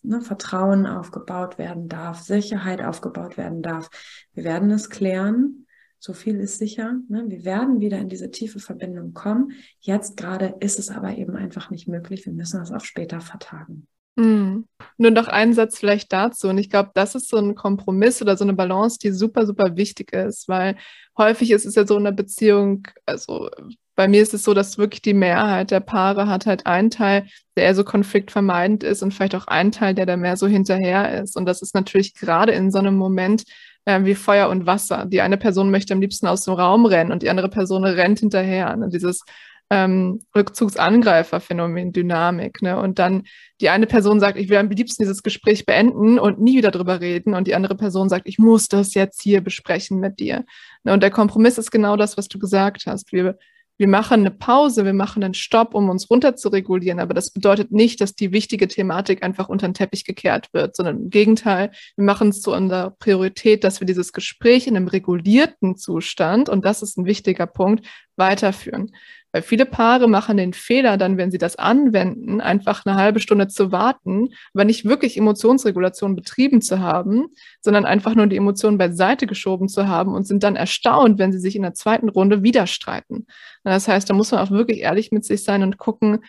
[0.02, 3.88] ne, Vertrauen aufgebaut werden darf, Sicherheit aufgebaut werden darf.
[4.32, 5.67] Wir werden es klären.
[5.98, 6.96] So viel ist sicher.
[7.08, 7.24] Ne?
[7.28, 9.52] Wir werden wieder in diese tiefe Verbindung kommen.
[9.80, 12.24] Jetzt gerade ist es aber eben einfach nicht möglich.
[12.24, 13.86] Wir müssen es auf später vertagen.
[14.18, 14.66] Mhm.
[14.96, 16.48] Nur noch einen Satz vielleicht dazu.
[16.48, 19.76] Und ich glaube, das ist so ein Kompromiss oder so eine Balance, die super, super
[19.76, 20.76] wichtig ist, weil
[21.16, 23.48] häufig ist es ja so in einer Beziehung, also
[23.94, 27.26] bei mir ist es so, dass wirklich die Mehrheit der Paare hat halt einen Teil,
[27.56, 31.20] der eher so konfliktvermeidend ist und vielleicht auch einen Teil, der da mehr so hinterher
[31.20, 31.36] ist.
[31.36, 33.42] Und das ist natürlich gerade in so einem Moment
[33.88, 35.06] äh, wie Feuer und Wasser.
[35.06, 38.20] Die eine Person möchte am liebsten aus dem Raum rennen und die andere Person rennt
[38.20, 38.76] hinterher.
[38.76, 39.24] Und dieses
[39.70, 42.60] ähm, Rückzugsangreifer-Phänomen, Dynamik.
[42.60, 42.78] Ne?
[42.78, 43.22] Und dann
[43.62, 47.00] die eine Person sagt, ich will am liebsten dieses Gespräch beenden und nie wieder drüber
[47.00, 47.32] reden.
[47.32, 50.44] Und die andere Person sagt, ich muss das jetzt hier besprechen mit dir.
[50.84, 50.92] Ne?
[50.92, 53.10] Und der Kompromiss ist genau das, was du gesagt hast.
[53.12, 53.38] Wir,
[53.78, 56.98] wir machen eine Pause, wir machen einen Stopp, um uns runter zu regulieren.
[56.98, 60.98] Aber das bedeutet nicht, dass die wichtige Thematik einfach unter den Teppich gekehrt wird, sondern
[60.98, 65.76] im Gegenteil, wir machen es zu unserer Priorität, dass wir dieses Gespräch in einem regulierten
[65.76, 67.86] Zustand, und das ist ein wichtiger Punkt,
[68.18, 68.92] weiterführen.
[69.32, 73.48] Weil viele Paare machen den Fehler dann, wenn sie das anwenden, einfach eine halbe Stunde
[73.48, 77.26] zu warten, aber nicht wirklich Emotionsregulation betrieben zu haben,
[77.60, 81.40] sondern einfach nur die Emotionen beiseite geschoben zu haben und sind dann erstaunt, wenn sie
[81.40, 83.26] sich in der zweiten Runde wieder streiten.
[83.64, 86.20] Das heißt, da muss man auch wirklich ehrlich mit sich sein und gucken,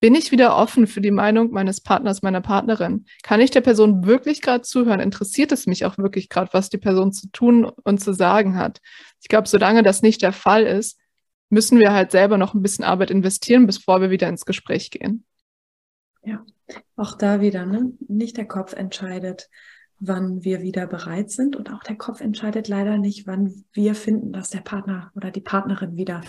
[0.00, 3.06] bin ich wieder offen für die Meinung meines Partners, meiner Partnerin?
[3.22, 5.00] Kann ich der Person wirklich gerade zuhören?
[5.00, 8.80] Interessiert es mich auch wirklich gerade, was die Person zu tun und zu sagen hat?
[9.22, 10.98] Ich glaube, solange das nicht der Fall ist,
[11.48, 15.24] müssen wir halt selber noch ein bisschen Arbeit investieren, bevor wir wieder ins Gespräch gehen.
[16.22, 16.44] Ja,
[16.96, 17.92] auch da wieder, ne?
[18.08, 19.48] Nicht der Kopf entscheidet,
[19.98, 24.32] wann wir wieder bereit sind und auch der Kopf entscheidet leider nicht, wann wir finden,
[24.32, 26.20] dass der Partner oder die Partnerin wieder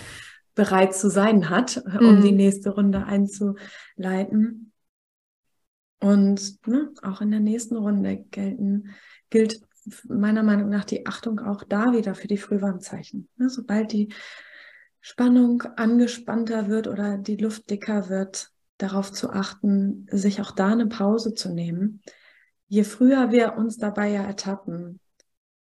[0.55, 2.21] bereit zu sein hat, um mhm.
[2.21, 4.71] die nächste Runde einzuleiten.
[5.99, 8.95] Und ne, auch in der nächsten Runde gelten,
[9.29, 9.61] gilt
[10.07, 13.29] meiner Meinung nach die Achtung auch da wieder für die Frühwarnzeichen.
[13.37, 14.13] Ne, sobald die
[15.01, 20.87] Spannung angespannter wird oder die Luft dicker wird, darauf zu achten, sich auch da eine
[20.87, 22.01] Pause zu nehmen.
[22.67, 24.99] Je früher wir uns dabei ja ertappen,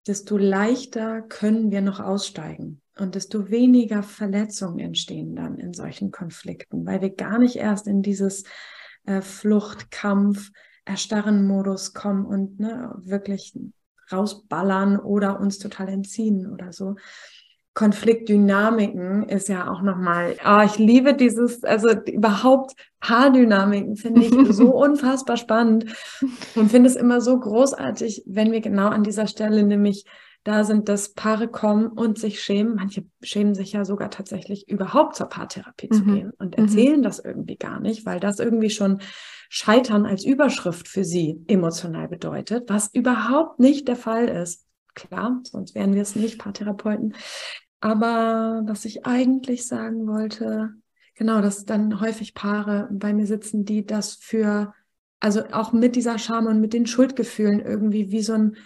[0.06, 6.86] desto leichter können wir noch aussteigen und desto weniger Verletzungen entstehen dann in solchen Konflikten,
[6.86, 8.44] weil wir gar nicht erst in dieses
[9.04, 10.50] äh, Flucht, Kampf,
[10.84, 13.58] Erstarren Modus kommen und ne, wirklich
[14.12, 16.96] rausballern oder uns total entziehen oder so,
[17.74, 24.72] Konfliktdynamiken ist ja auch nochmal, oh, ich liebe dieses, also überhaupt Paardynamiken finde ich so
[24.74, 25.86] unfassbar spannend
[26.54, 30.04] und finde es immer so großartig, wenn wir genau an dieser Stelle nämlich
[30.44, 32.76] da sind, dass Paare kommen und sich schämen.
[32.76, 35.94] Manche schämen sich ja sogar tatsächlich überhaupt zur Paartherapie mhm.
[35.94, 36.64] zu gehen und mhm.
[36.64, 37.02] erzählen mhm.
[37.02, 39.00] das irgendwie gar nicht, weil das irgendwie schon
[39.48, 44.66] Scheitern als Überschrift für sie emotional bedeutet, was überhaupt nicht der Fall ist.
[44.94, 47.14] Klar, sonst wären wir es nicht, Paartherapeuten.
[47.84, 50.70] Aber was ich eigentlich sagen wollte,
[51.16, 54.72] genau, dass dann häufig Paare bei mir sitzen, die das für,
[55.20, 58.56] also auch mit dieser Scham und mit den Schuldgefühlen irgendwie wie so ein,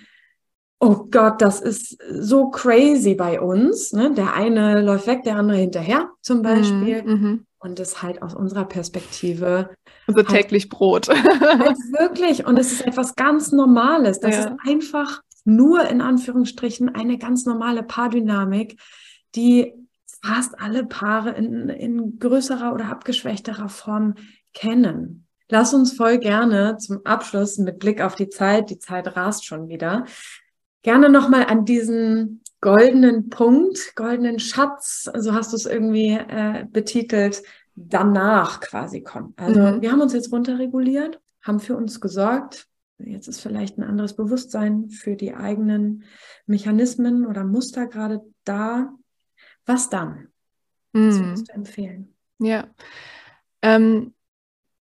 [0.78, 3.92] oh Gott, das ist so crazy bei uns.
[3.92, 4.14] Ne?
[4.14, 7.02] Der eine läuft weg, der andere hinterher zum Beispiel.
[7.02, 7.46] Mhm, mhm.
[7.58, 9.70] und das halt aus unserer Perspektive.
[10.06, 11.08] Also halt, täglich Brot.
[11.08, 12.46] halt wirklich.
[12.46, 14.20] Und es ist etwas ganz Normales.
[14.20, 14.40] Das ja.
[14.42, 18.78] ist einfach nur in Anführungsstrichen eine ganz normale Paardynamik,
[19.34, 19.72] die
[20.22, 24.14] fast alle Paare in, in größerer oder abgeschwächterer Form
[24.52, 25.26] kennen.
[25.50, 29.68] Lass uns voll gerne zum Abschluss mit Blick auf die Zeit, die Zeit rast schon
[29.68, 30.04] wieder,
[30.82, 37.42] gerne nochmal an diesen goldenen Punkt, goldenen Schatz, so hast du es irgendwie äh, betitelt,
[37.74, 39.32] danach quasi kommen.
[39.36, 39.80] Also mhm.
[39.80, 42.66] wir haben uns jetzt runterreguliert, haben für uns gesorgt.
[42.98, 46.02] Jetzt ist vielleicht ein anderes Bewusstsein für die eigenen
[46.46, 48.92] Mechanismen oder Muster gerade da.
[49.68, 50.28] Was dann?
[50.92, 51.26] Was mhm.
[51.26, 52.14] würdest du empfehlen?
[52.38, 52.68] Ja.
[53.60, 54.14] Ähm,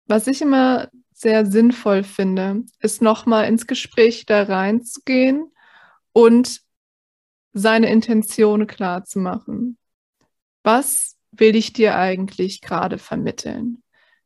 [0.07, 5.53] was ich immer sehr sinnvoll finde, ist nochmal ins Gespräch da reinzugehen
[6.15, 6.63] und
[7.53, 9.77] seine Intention klar zu machen.
[10.63, 13.83] Was will ich dir eigentlich gerade vermitteln?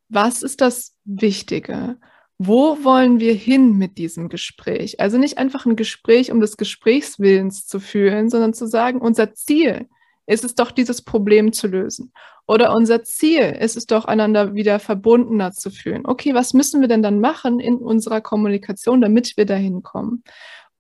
[0.09, 1.99] Was ist das Wichtige?
[2.39, 5.01] Wo wollen wir hin mit diesem Gespräch?
[5.01, 9.89] Also nicht einfach ein Gespräch um des Gesprächswillens zu führen, sondern zu sagen, unser Ziel
[10.27, 12.13] ist es doch, dieses Problem zu lösen.
[12.47, 16.03] Oder unser Ziel ist es doch, einander wieder verbundener zu fühlen.
[16.05, 20.23] Okay, was müssen wir denn dann machen in unserer Kommunikation, damit wir dahin kommen?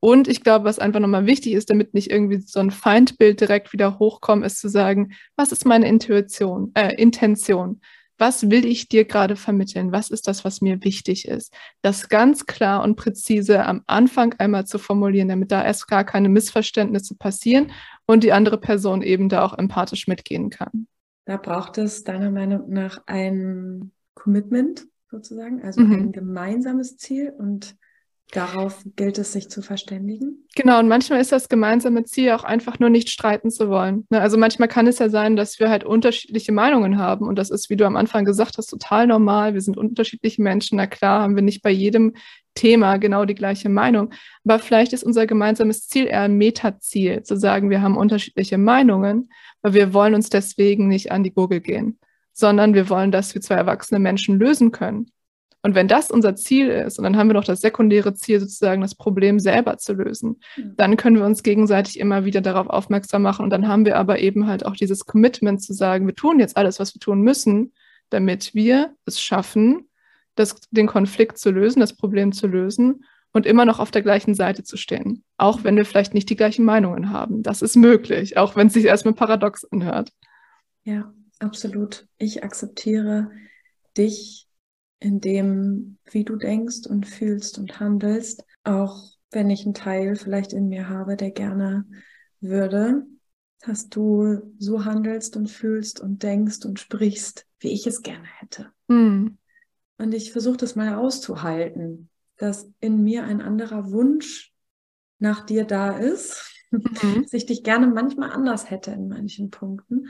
[0.01, 3.73] Und ich glaube, was einfach nochmal wichtig ist, damit nicht irgendwie so ein Feindbild direkt
[3.73, 7.81] wieder hochkommt, ist zu sagen, was ist meine Intuition, äh, Intention?
[8.19, 9.93] Was will ich dir gerade vermitteln?
[9.93, 11.55] Was ist das, was mir wichtig ist?
[11.81, 16.29] Das ganz klar und präzise am Anfang einmal zu formulieren, damit da erst gar keine
[16.29, 17.73] Missverständnisse passieren
[18.07, 20.87] und die andere Person eben da auch empathisch mitgehen kann.
[21.25, 25.93] Da braucht es deiner Meinung nach ein Commitment sozusagen, also mhm.
[25.93, 27.77] ein gemeinsames Ziel und
[28.35, 30.45] Darauf gilt es, sich zu verständigen.
[30.57, 34.07] Genau, und manchmal ist das gemeinsame Ziel auch einfach nur nicht streiten zu wollen.
[34.11, 34.21] Ne?
[34.21, 37.29] Also manchmal kann es ja sein, dass wir halt unterschiedliche Meinungen haben.
[37.29, 39.55] Und das ist, wie du am Anfang gesagt hast, total normal.
[39.55, 40.77] Wir sind unterschiedliche Menschen.
[40.79, 42.15] Na klar, haben wir nicht bei jedem
[42.55, 44.11] Thema genau die gleiche Meinung.
[44.45, 49.29] Aber vielleicht ist unser gemeinsames Ziel eher ein Metaziel, zu sagen, wir haben unterschiedliche Meinungen,
[49.63, 51.99] aber wir wollen uns deswegen nicht an die Gurgel gehen,
[52.33, 55.07] sondern wir wollen, dass wir zwei erwachsene Menschen lösen können.
[55.65, 58.83] Und wenn das unser Ziel ist, und dann haben wir noch das sekundäre Ziel, sozusagen
[58.83, 60.75] das Problem selber zu lösen, mhm.
[60.77, 63.45] dann können wir uns gegenseitig immer wieder darauf aufmerksam machen.
[63.45, 66.59] Und dann haben wir aber eben halt auch dieses Commitment zu sagen, wir tun jetzt
[66.59, 67.73] alles, was wir tun müssen,
[68.11, 69.89] damit wir es schaffen,
[70.35, 74.35] das, den Konflikt zu lösen, das Problem zu lösen und immer noch auf der gleichen
[74.35, 75.24] Seite zu stehen.
[75.37, 77.43] Auch wenn wir vielleicht nicht die gleichen Meinungen haben.
[77.43, 80.11] Das ist möglich, auch wenn es sich erstmal paradox anhört.
[80.85, 82.07] Ja, absolut.
[82.18, 83.30] Ich akzeptiere
[83.97, 84.49] dich
[85.01, 90.53] in dem, wie du denkst und fühlst und handelst, auch wenn ich einen Teil vielleicht
[90.53, 91.85] in mir habe, der gerne
[92.41, 93.05] würde,
[93.66, 98.70] dass du so handelst und fühlst und denkst und sprichst, wie ich es gerne hätte.
[98.89, 99.39] Mhm.
[99.99, 104.53] Und ich versuche das mal auszuhalten, dass in mir ein anderer Wunsch
[105.19, 107.23] nach dir da ist, mhm.
[107.23, 110.09] dass ich dich gerne manchmal anders hätte in manchen Punkten,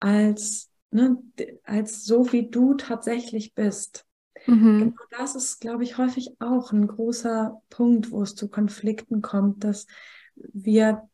[0.00, 1.18] als, ne,
[1.64, 4.06] als so wie du tatsächlich bist.
[4.46, 4.78] Mhm.
[4.78, 9.64] Genau das ist, glaube ich, häufig auch ein großer Punkt, wo es zu Konflikten kommt,
[9.64, 9.86] dass
[10.34, 11.08] wir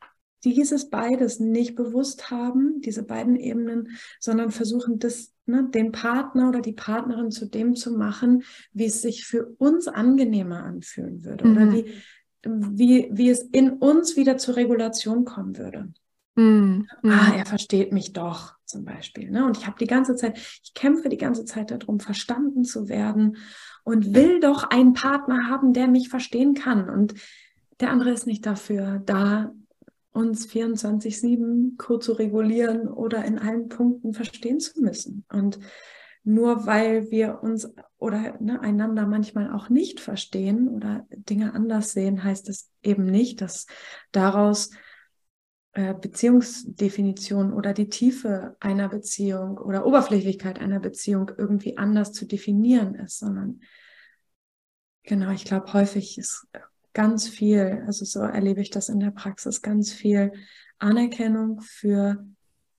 [0.44, 6.60] dieses beides nicht bewusst haben, diese beiden Ebenen, sondern versuchen, das, ne, den Partner oder
[6.60, 8.42] die Partnerin zu dem zu machen,
[8.72, 11.56] wie es sich für uns angenehmer anfühlen würde mhm.
[11.56, 11.92] oder wie,
[12.44, 15.92] wie, wie es in uns wieder zur Regulation kommen würde.
[16.36, 16.86] Mhm.
[17.02, 19.30] Ah, er versteht mich doch zum Beispiel.
[19.30, 19.44] Ne?
[19.46, 23.38] Und ich habe die ganze Zeit, ich kämpfe die ganze Zeit darum, verstanden zu werden
[23.84, 26.90] und will doch einen Partner haben, der mich verstehen kann.
[26.90, 27.14] Und
[27.80, 29.52] der andere ist nicht dafür da,
[30.16, 35.24] uns 24-7 kurz zu regulieren oder in allen Punkten verstehen zu müssen.
[35.28, 35.58] Und
[36.24, 42.24] nur weil wir uns oder ne, einander manchmal auch nicht verstehen oder Dinge anders sehen,
[42.24, 43.66] heißt es eben nicht, dass
[44.10, 44.70] daraus
[45.72, 52.94] äh, Beziehungsdefinition oder die Tiefe einer Beziehung oder Oberflächlichkeit einer Beziehung irgendwie anders zu definieren
[52.96, 53.60] ist, sondern
[55.04, 56.48] genau, ich glaube, häufig ist
[56.96, 60.32] ganz viel, also so erlebe ich das in der Praxis, ganz viel
[60.78, 62.24] Anerkennung für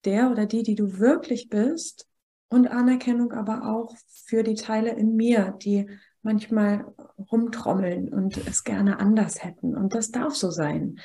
[0.06, 2.08] der oder die, die du wirklich bist
[2.50, 3.96] und Anerkennung aber auch
[4.26, 5.88] für die Teile in mir, die
[6.24, 6.92] manchmal
[7.32, 9.78] rumtrommeln und es gerne anders hätten.
[9.78, 10.98] Und das darf so sein.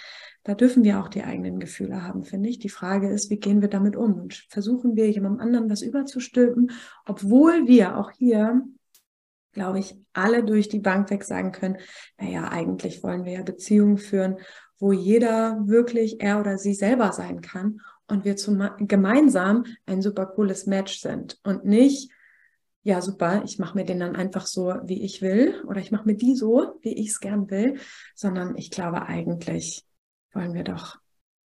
[0.42, 2.60] Da dürfen wir auch die eigenen Gefühle haben, finde ich.
[2.60, 4.14] Die Frage ist, wie gehen wir damit um?
[4.14, 6.70] Und versuchen wir jemandem anderen was überzustülpen,
[7.04, 8.62] obwohl wir auch hier,
[9.52, 11.78] glaube ich, alle durch die Bank weg sagen können,
[12.18, 14.38] naja, eigentlich wollen wir ja Beziehungen führen,
[14.78, 20.26] wo jeder wirklich er oder sie selber sein kann und wir zum, gemeinsam ein super
[20.26, 22.10] cooles Match sind und nicht,
[22.82, 26.06] ja super, ich mache mir den dann einfach so, wie ich will oder ich mache
[26.06, 27.78] mir die so, wie ich es gern will,
[28.14, 29.84] sondern ich glaube eigentlich
[30.32, 30.98] wollen wir doch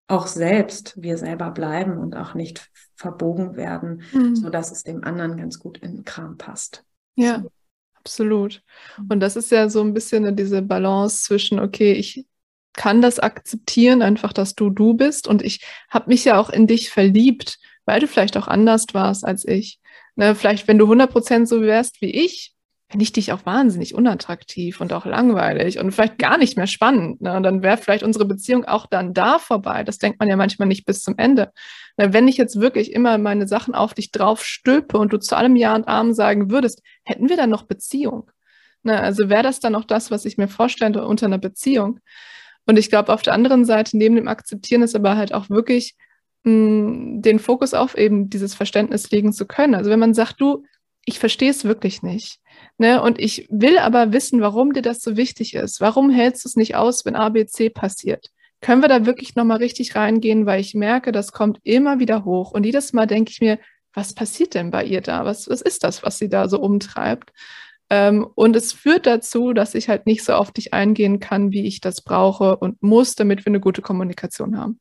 [0.07, 4.35] auch selbst wir selber bleiben und auch nicht verbogen werden, mhm.
[4.35, 6.85] so dass es dem anderen ganz gut in den Kram passt.
[7.15, 7.51] Ja, so.
[8.07, 8.61] Absolut.
[9.09, 12.25] Und das ist ja so ein bisschen diese Balance zwischen, okay, ich
[12.73, 16.67] kann das akzeptieren, einfach, dass du du bist und ich habe mich ja auch in
[16.67, 19.79] dich verliebt, weil du vielleicht auch anders warst als ich.
[20.15, 22.53] Ne, vielleicht, wenn du 100% so wärst wie ich,
[22.89, 27.21] fände ich dich auch wahnsinnig unattraktiv und auch langweilig und vielleicht gar nicht mehr spannend.
[27.21, 27.35] Ne?
[27.35, 29.83] Und dann wäre vielleicht unsere Beziehung auch dann da vorbei.
[29.83, 31.51] Das denkt man ja manchmal nicht bis zum Ende.
[31.97, 35.35] Ne, wenn ich jetzt wirklich immer meine Sachen auf dich drauf stülpe und du zu
[35.35, 38.31] allem Ja und Arm sagen würdest, hätten wir dann noch Beziehung?
[38.83, 38.97] Ne?
[38.99, 41.99] Also wäre das dann auch das, was ich mir vorstelle unter einer Beziehung?
[42.65, 45.95] Und ich glaube, auf der anderen Seite, neben dem Akzeptieren, ist aber halt auch wirklich
[46.43, 49.75] mh, hm, den Fokus auf eben dieses Verständnis legen zu können.
[49.75, 50.63] Also wenn man sagt, du,
[51.09, 52.39] ich verstehe es wirklich nicht
[52.77, 53.01] Ne?
[53.01, 55.81] Und ich will aber wissen, warum dir das so wichtig ist.
[55.81, 58.29] Warum hältst du es nicht aus, wenn ABC passiert?
[58.61, 62.51] Können wir da wirklich nochmal richtig reingehen, weil ich merke, das kommt immer wieder hoch.
[62.51, 63.59] Und jedes Mal denke ich mir,
[63.93, 65.25] was passiert denn bei ihr da?
[65.25, 67.31] Was, was ist das, was sie da so umtreibt?
[67.89, 71.65] Ähm, und es führt dazu, dass ich halt nicht so auf dich eingehen kann, wie
[71.65, 74.79] ich das brauche und muss, damit wir eine gute Kommunikation haben.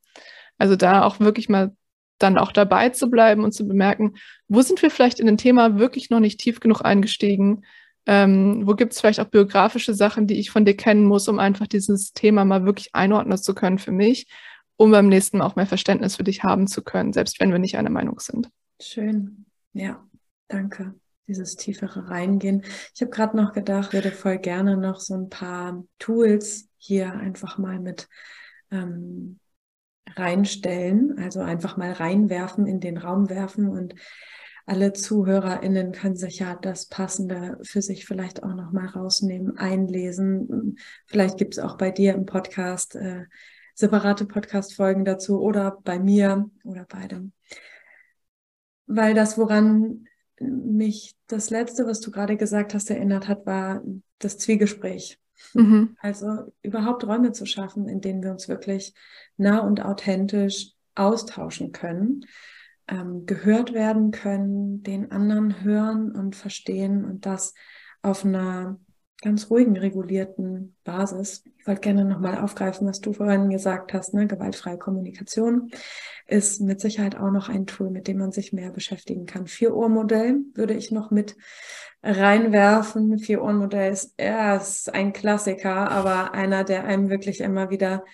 [0.59, 1.75] Also da auch wirklich mal
[2.19, 4.15] dann auch dabei zu bleiben und zu bemerken,
[4.49, 7.65] wo sind wir vielleicht in ein Thema wirklich noch nicht tief genug eingestiegen?
[8.07, 11.39] Ähm, wo gibt es vielleicht auch biografische Sachen, die ich von dir kennen muss, um
[11.39, 14.29] einfach dieses Thema mal wirklich einordnen zu können für mich,
[14.77, 17.59] um beim nächsten Mal auch mehr Verständnis für dich haben zu können, selbst wenn wir
[17.59, 18.49] nicht einer Meinung sind.
[18.81, 19.47] Schön.
[19.73, 20.05] Ja,
[20.49, 20.95] danke.
[21.27, 22.63] Dieses tiefere Reingehen.
[22.95, 27.59] Ich habe gerade noch gedacht, würde voll gerne noch so ein paar Tools hier einfach
[27.59, 28.09] mal mit
[28.71, 29.41] ähm,
[30.15, 33.95] reinstellen, also einfach mal reinwerfen, in den Raum werfen und
[34.67, 40.77] alle ZuhörerInnen können sich ja das Passende für sich vielleicht auch nochmal rausnehmen, einlesen.
[41.07, 43.27] Vielleicht gibt es auch bei dir im Podcast äh,
[43.75, 47.33] separate Podcast-Folgen dazu oder bei mir oder beidem.
[48.87, 50.07] Weil das, woran
[50.41, 53.83] mich das Letzte, was du gerade gesagt hast, erinnert hat, war
[54.19, 55.21] das Zwiegespräch.
[55.55, 55.97] Mhm.
[56.01, 58.95] Also überhaupt Räume zu schaffen, in denen wir uns wirklich
[59.37, 62.25] nah und authentisch austauschen können
[62.89, 67.55] ähm, gehört werden können, den anderen hören und verstehen und das
[68.03, 68.79] auf einer
[69.23, 71.43] ganz ruhigen, regulierten Basis.
[71.57, 74.27] Ich wollte gerne nochmal aufgreifen, was du vorhin gesagt hast, ne?
[74.27, 75.71] gewaltfreie Kommunikation
[76.27, 79.47] ist mit Sicherheit auch noch ein Tool, mit dem man sich mehr beschäftigen kann.
[79.47, 81.37] Vier-Uhr-Modell würde ich noch mit
[82.03, 83.19] reinwerfen.
[83.19, 88.05] Vier-Uhr-Modell ist, ja, ist ein Klassiker, aber einer, der einem wirklich immer wieder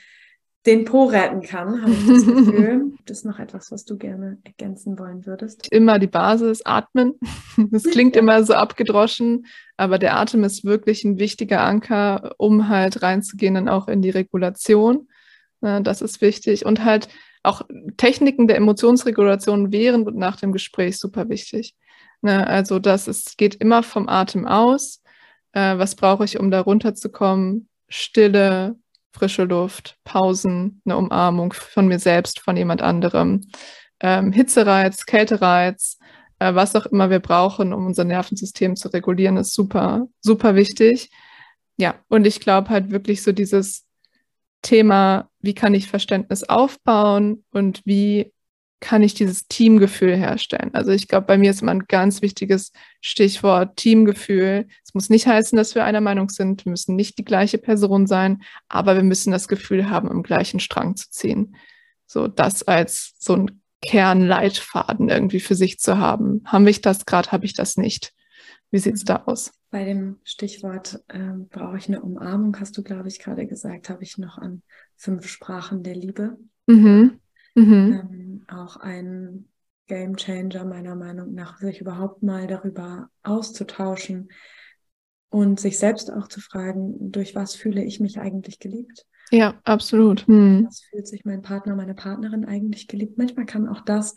[0.67, 2.93] den Po retten kann, habe ich das Gefühl.
[2.97, 5.67] Gibt es noch etwas, was du gerne ergänzen wollen würdest?
[5.73, 7.15] Immer die Basis, atmen.
[7.71, 13.03] Das klingt immer so abgedroschen, aber der Atem ist wirklich ein wichtiger Anker, um halt
[13.03, 15.09] reinzugehen dann auch in die Regulation.
[15.61, 16.65] Das ist wichtig.
[16.65, 17.09] Und halt
[17.43, 17.63] auch
[17.97, 21.75] Techniken der Emotionsregulation während und nach dem Gespräch super wichtig.
[22.23, 25.03] Also das ist, geht immer vom Atem aus.
[25.53, 27.69] Äh, was brauche ich, um da runterzukommen?
[27.89, 28.77] Stille,
[29.13, 33.43] frische Luft, Pausen, eine Umarmung von mir selbst, von jemand anderem,
[34.01, 35.99] ähm, Hitzereiz, Kältereiz,
[36.39, 41.11] äh, was auch immer wir brauchen, um unser Nervensystem zu regulieren, ist super, super wichtig.
[41.77, 43.87] Ja, und ich glaube halt wirklich so dieses
[44.63, 48.33] Thema, wie kann ich Verständnis aufbauen und wie
[48.83, 50.71] kann ich dieses Teamgefühl herstellen.
[50.75, 54.67] Also ich glaube, bei mir ist immer ein ganz wichtiges Stichwort Teamgefühl.
[54.85, 56.67] Es muss nicht heißen, dass wir einer Meinung sind.
[56.67, 60.59] Wir müssen nicht die gleiche Person sein, aber wir müssen das Gefühl haben, im gleichen
[60.59, 61.55] Strang zu ziehen.
[62.07, 66.43] So das als so ein Kernleitfaden irgendwie für sich zu haben.
[66.45, 68.13] Haben wir das gerade, habe ich das nicht?
[68.73, 69.53] Wie sieht es da aus?
[69.71, 74.03] Bei dem Stichwort ähm, brauche ich eine Umarmung, hast du, glaube ich, gerade gesagt, habe
[74.03, 74.63] ich noch an
[74.97, 76.37] fünf Sprachen der Liebe.
[76.67, 77.22] Mhm.
[77.55, 77.93] Mhm.
[77.93, 79.49] Ähm, auch ein
[79.87, 84.29] Game Changer meiner Meinung nach, sich überhaupt mal darüber auszutauschen,
[85.33, 89.07] und sich selbst auch zu fragen, durch was fühle ich mich eigentlich geliebt?
[89.31, 90.27] Ja, absolut.
[90.27, 90.67] Hm.
[90.67, 93.17] Was fühlt sich mein Partner, meine Partnerin eigentlich geliebt?
[93.17, 94.15] Manchmal kann auch das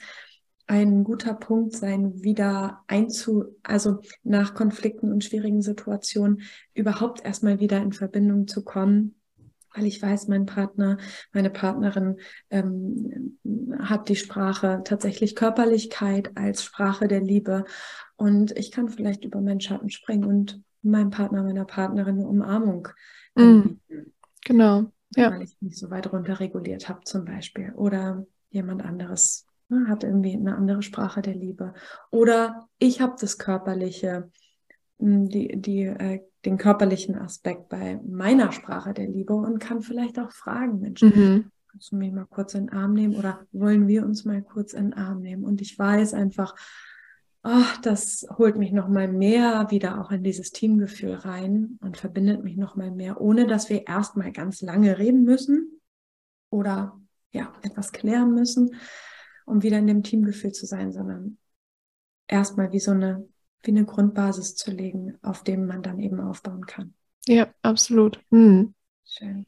[0.67, 6.41] ein guter Punkt sein, wieder einzu, also nach Konflikten und schwierigen Situationen
[6.73, 9.14] überhaupt erstmal wieder in Verbindung zu kommen
[9.75, 10.97] weil ich weiß, mein Partner,
[11.33, 12.17] meine Partnerin
[12.49, 13.37] ähm,
[13.79, 17.65] hat die Sprache tatsächlich Körperlichkeit als Sprache der Liebe.
[18.15, 22.87] Und ich kann vielleicht über meinen Schatten springen und meinem Partner, meiner Partnerin eine Umarmung
[23.35, 23.79] mm,
[24.45, 25.31] genau, ja.
[25.31, 27.73] weil ich mich so weit runter reguliert habe zum Beispiel.
[27.75, 31.73] Oder jemand anderes ne, hat irgendwie eine andere Sprache der Liebe.
[32.11, 34.29] Oder ich habe das körperliche
[34.97, 40.31] die, die äh, den körperlichen Aspekt bei meiner Sprache der Liebe und kann vielleicht auch
[40.31, 41.51] fragen, Mensch, mhm.
[41.69, 44.73] kannst du mich mal kurz in den Arm nehmen oder wollen wir uns mal kurz
[44.73, 45.43] in den Arm nehmen?
[45.43, 46.55] Und ich weiß einfach,
[47.41, 52.43] ach, das holt mich noch mal mehr wieder auch in dieses Teamgefühl rein und verbindet
[52.43, 55.81] mich noch mal mehr, ohne dass wir erstmal ganz lange reden müssen
[56.49, 56.99] oder
[57.31, 58.75] ja, etwas klären müssen,
[59.45, 61.37] um wieder in dem Teamgefühl zu sein, sondern
[62.27, 63.27] erstmal wie so eine
[63.63, 66.93] wie eine Grundbasis zu legen, auf dem man dann eben aufbauen kann.
[67.27, 68.19] Ja, absolut.
[68.31, 68.73] Hm.
[69.05, 69.45] Schön.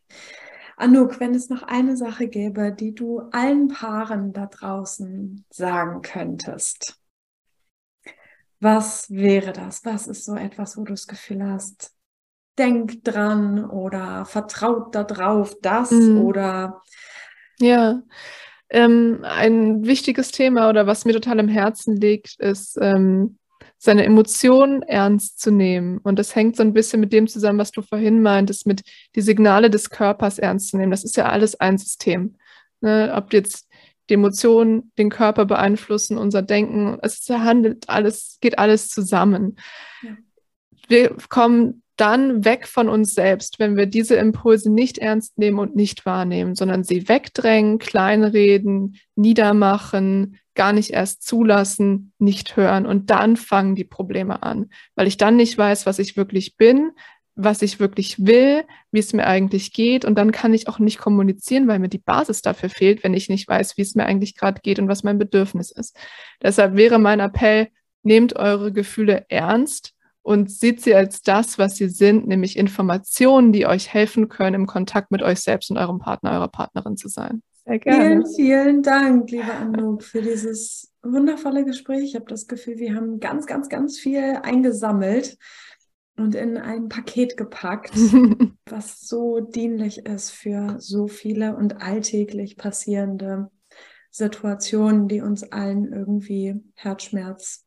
[0.76, 7.00] Anouk, wenn es noch eine Sache gäbe, die du allen Paaren da draußen sagen könntest,
[8.60, 9.86] was wäre das?
[9.86, 11.94] Was ist so etwas, wo du das Gefühl hast,
[12.58, 16.22] denk dran oder vertraut darauf, das mhm.
[16.22, 16.82] oder
[17.60, 18.02] ja.
[18.70, 23.38] Ähm, ein wichtiges Thema oder was mir total im Herzen liegt, ist ähm,
[23.78, 26.00] seine Emotionen ernst zu nehmen.
[26.00, 28.82] Und das hängt so ein bisschen mit dem zusammen, was du vorhin meintest, mit
[29.16, 30.92] die Signale des Körpers ernst zu nehmen.
[30.92, 32.36] Das ist ja alles ein System.
[32.82, 33.14] Ne?
[33.16, 33.68] Ob jetzt
[34.10, 39.58] die Emotionen den Körper beeinflussen, unser Denken, es handelt alles, geht alles zusammen.
[40.02, 40.18] Ja.
[40.88, 45.76] Wir kommen dann weg von uns selbst, wenn wir diese Impulse nicht ernst nehmen und
[45.76, 52.86] nicht wahrnehmen, sondern sie wegdrängen, kleinreden, niedermachen, gar nicht erst zulassen, nicht hören.
[52.86, 56.92] Und dann fangen die Probleme an, weil ich dann nicht weiß, was ich wirklich bin,
[57.36, 60.06] was ich wirklich will, wie es mir eigentlich geht.
[60.06, 63.30] Und dann kann ich auch nicht kommunizieren, weil mir die Basis dafür fehlt, wenn ich
[63.30, 65.96] nicht weiß, wie es mir eigentlich gerade geht und was mein Bedürfnis ist.
[66.42, 67.70] Deshalb wäre mein Appell,
[68.04, 69.94] nehmt eure Gefühle ernst
[70.28, 74.68] und seht sie als das, was sie sind, nämlich Informationen, die euch helfen können, im
[74.68, 77.42] Kontakt mit euch selbst und eurem Partner, eurer Partnerin zu sein.
[77.66, 78.04] Sehr gerne.
[78.04, 82.04] Vielen, vielen Dank, liebe Anouk, für dieses wundervolle Gespräch.
[82.04, 85.38] Ich habe das Gefühl, wir haben ganz, ganz, ganz viel eingesammelt
[86.18, 87.94] und in ein Paket gepackt,
[88.66, 93.50] was so dienlich ist für so viele und alltäglich passierende
[94.12, 97.67] Situationen, die uns allen irgendwie Herzschmerz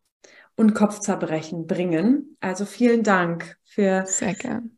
[0.56, 2.36] und Kopfzerbrechen bringen.
[2.40, 4.04] Also vielen Dank für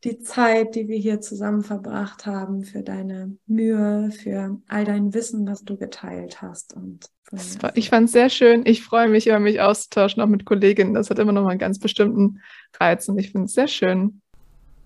[0.05, 5.47] die Zeit, die wir hier zusammen verbracht haben, für deine Mühe, für all dein Wissen,
[5.47, 6.75] was du geteilt hast.
[6.75, 7.07] Und
[7.61, 8.67] war, ich fand es sehr schön.
[8.67, 10.95] Ich freue mich über mich auszutauschen, auch mit Kolleginnen.
[10.95, 12.41] Das hat immer noch mal einen ganz bestimmten
[12.79, 14.21] Reiz und ich finde es sehr schön.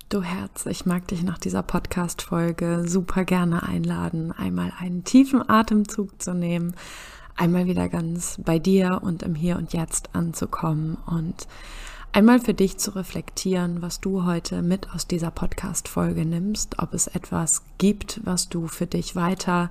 [0.09, 6.23] Du Herz, ich mag dich nach dieser Podcast-Folge super gerne einladen, einmal einen tiefen Atemzug
[6.23, 6.77] zu nehmen
[7.37, 11.47] einmal wieder ganz bei dir und im Hier und Jetzt anzukommen und
[12.13, 17.07] einmal für dich zu reflektieren, was du heute mit aus dieser Podcast-Folge nimmst, ob es
[17.07, 19.71] etwas gibt, was du für dich weiter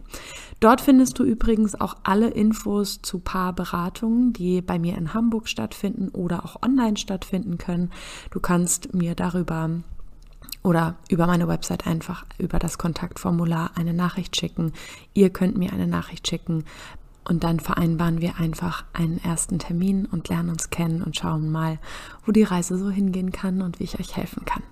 [0.59, 6.09] Dort findest du übrigens auch alle Infos zu Paarberatungen, die bei mir in Hamburg stattfinden
[6.09, 7.91] oder auch online stattfinden können.
[8.31, 9.69] Du kannst mir darüber
[10.63, 14.73] oder über meine Website einfach über das Kontaktformular eine Nachricht schicken.
[15.13, 16.65] Ihr könnt mir eine Nachricht schicken
[17.23, 21.77] und dann vereinbaren wir einfach einen ersten Termin und lernen uns kennen und schauen mal,
[22.25, 24.63] wo die Reise so hingehen kann und wie ich euch helfen kann.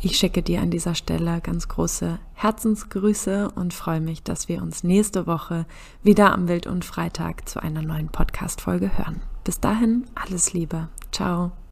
[0.00, 4.84] Ich schicke dir an dieser Stelle ganz große Herzensgrüße und freue mich, dass wir uns
[4.84, 5.66] nächste Woche
[6.04, 9.20] wieder am Wild und Freitag zu einer neuen Podcast-Folge hören.
[9.42, 10.88] Bis dahin, alles Liebe.
[11.10, 11.52] Ciao.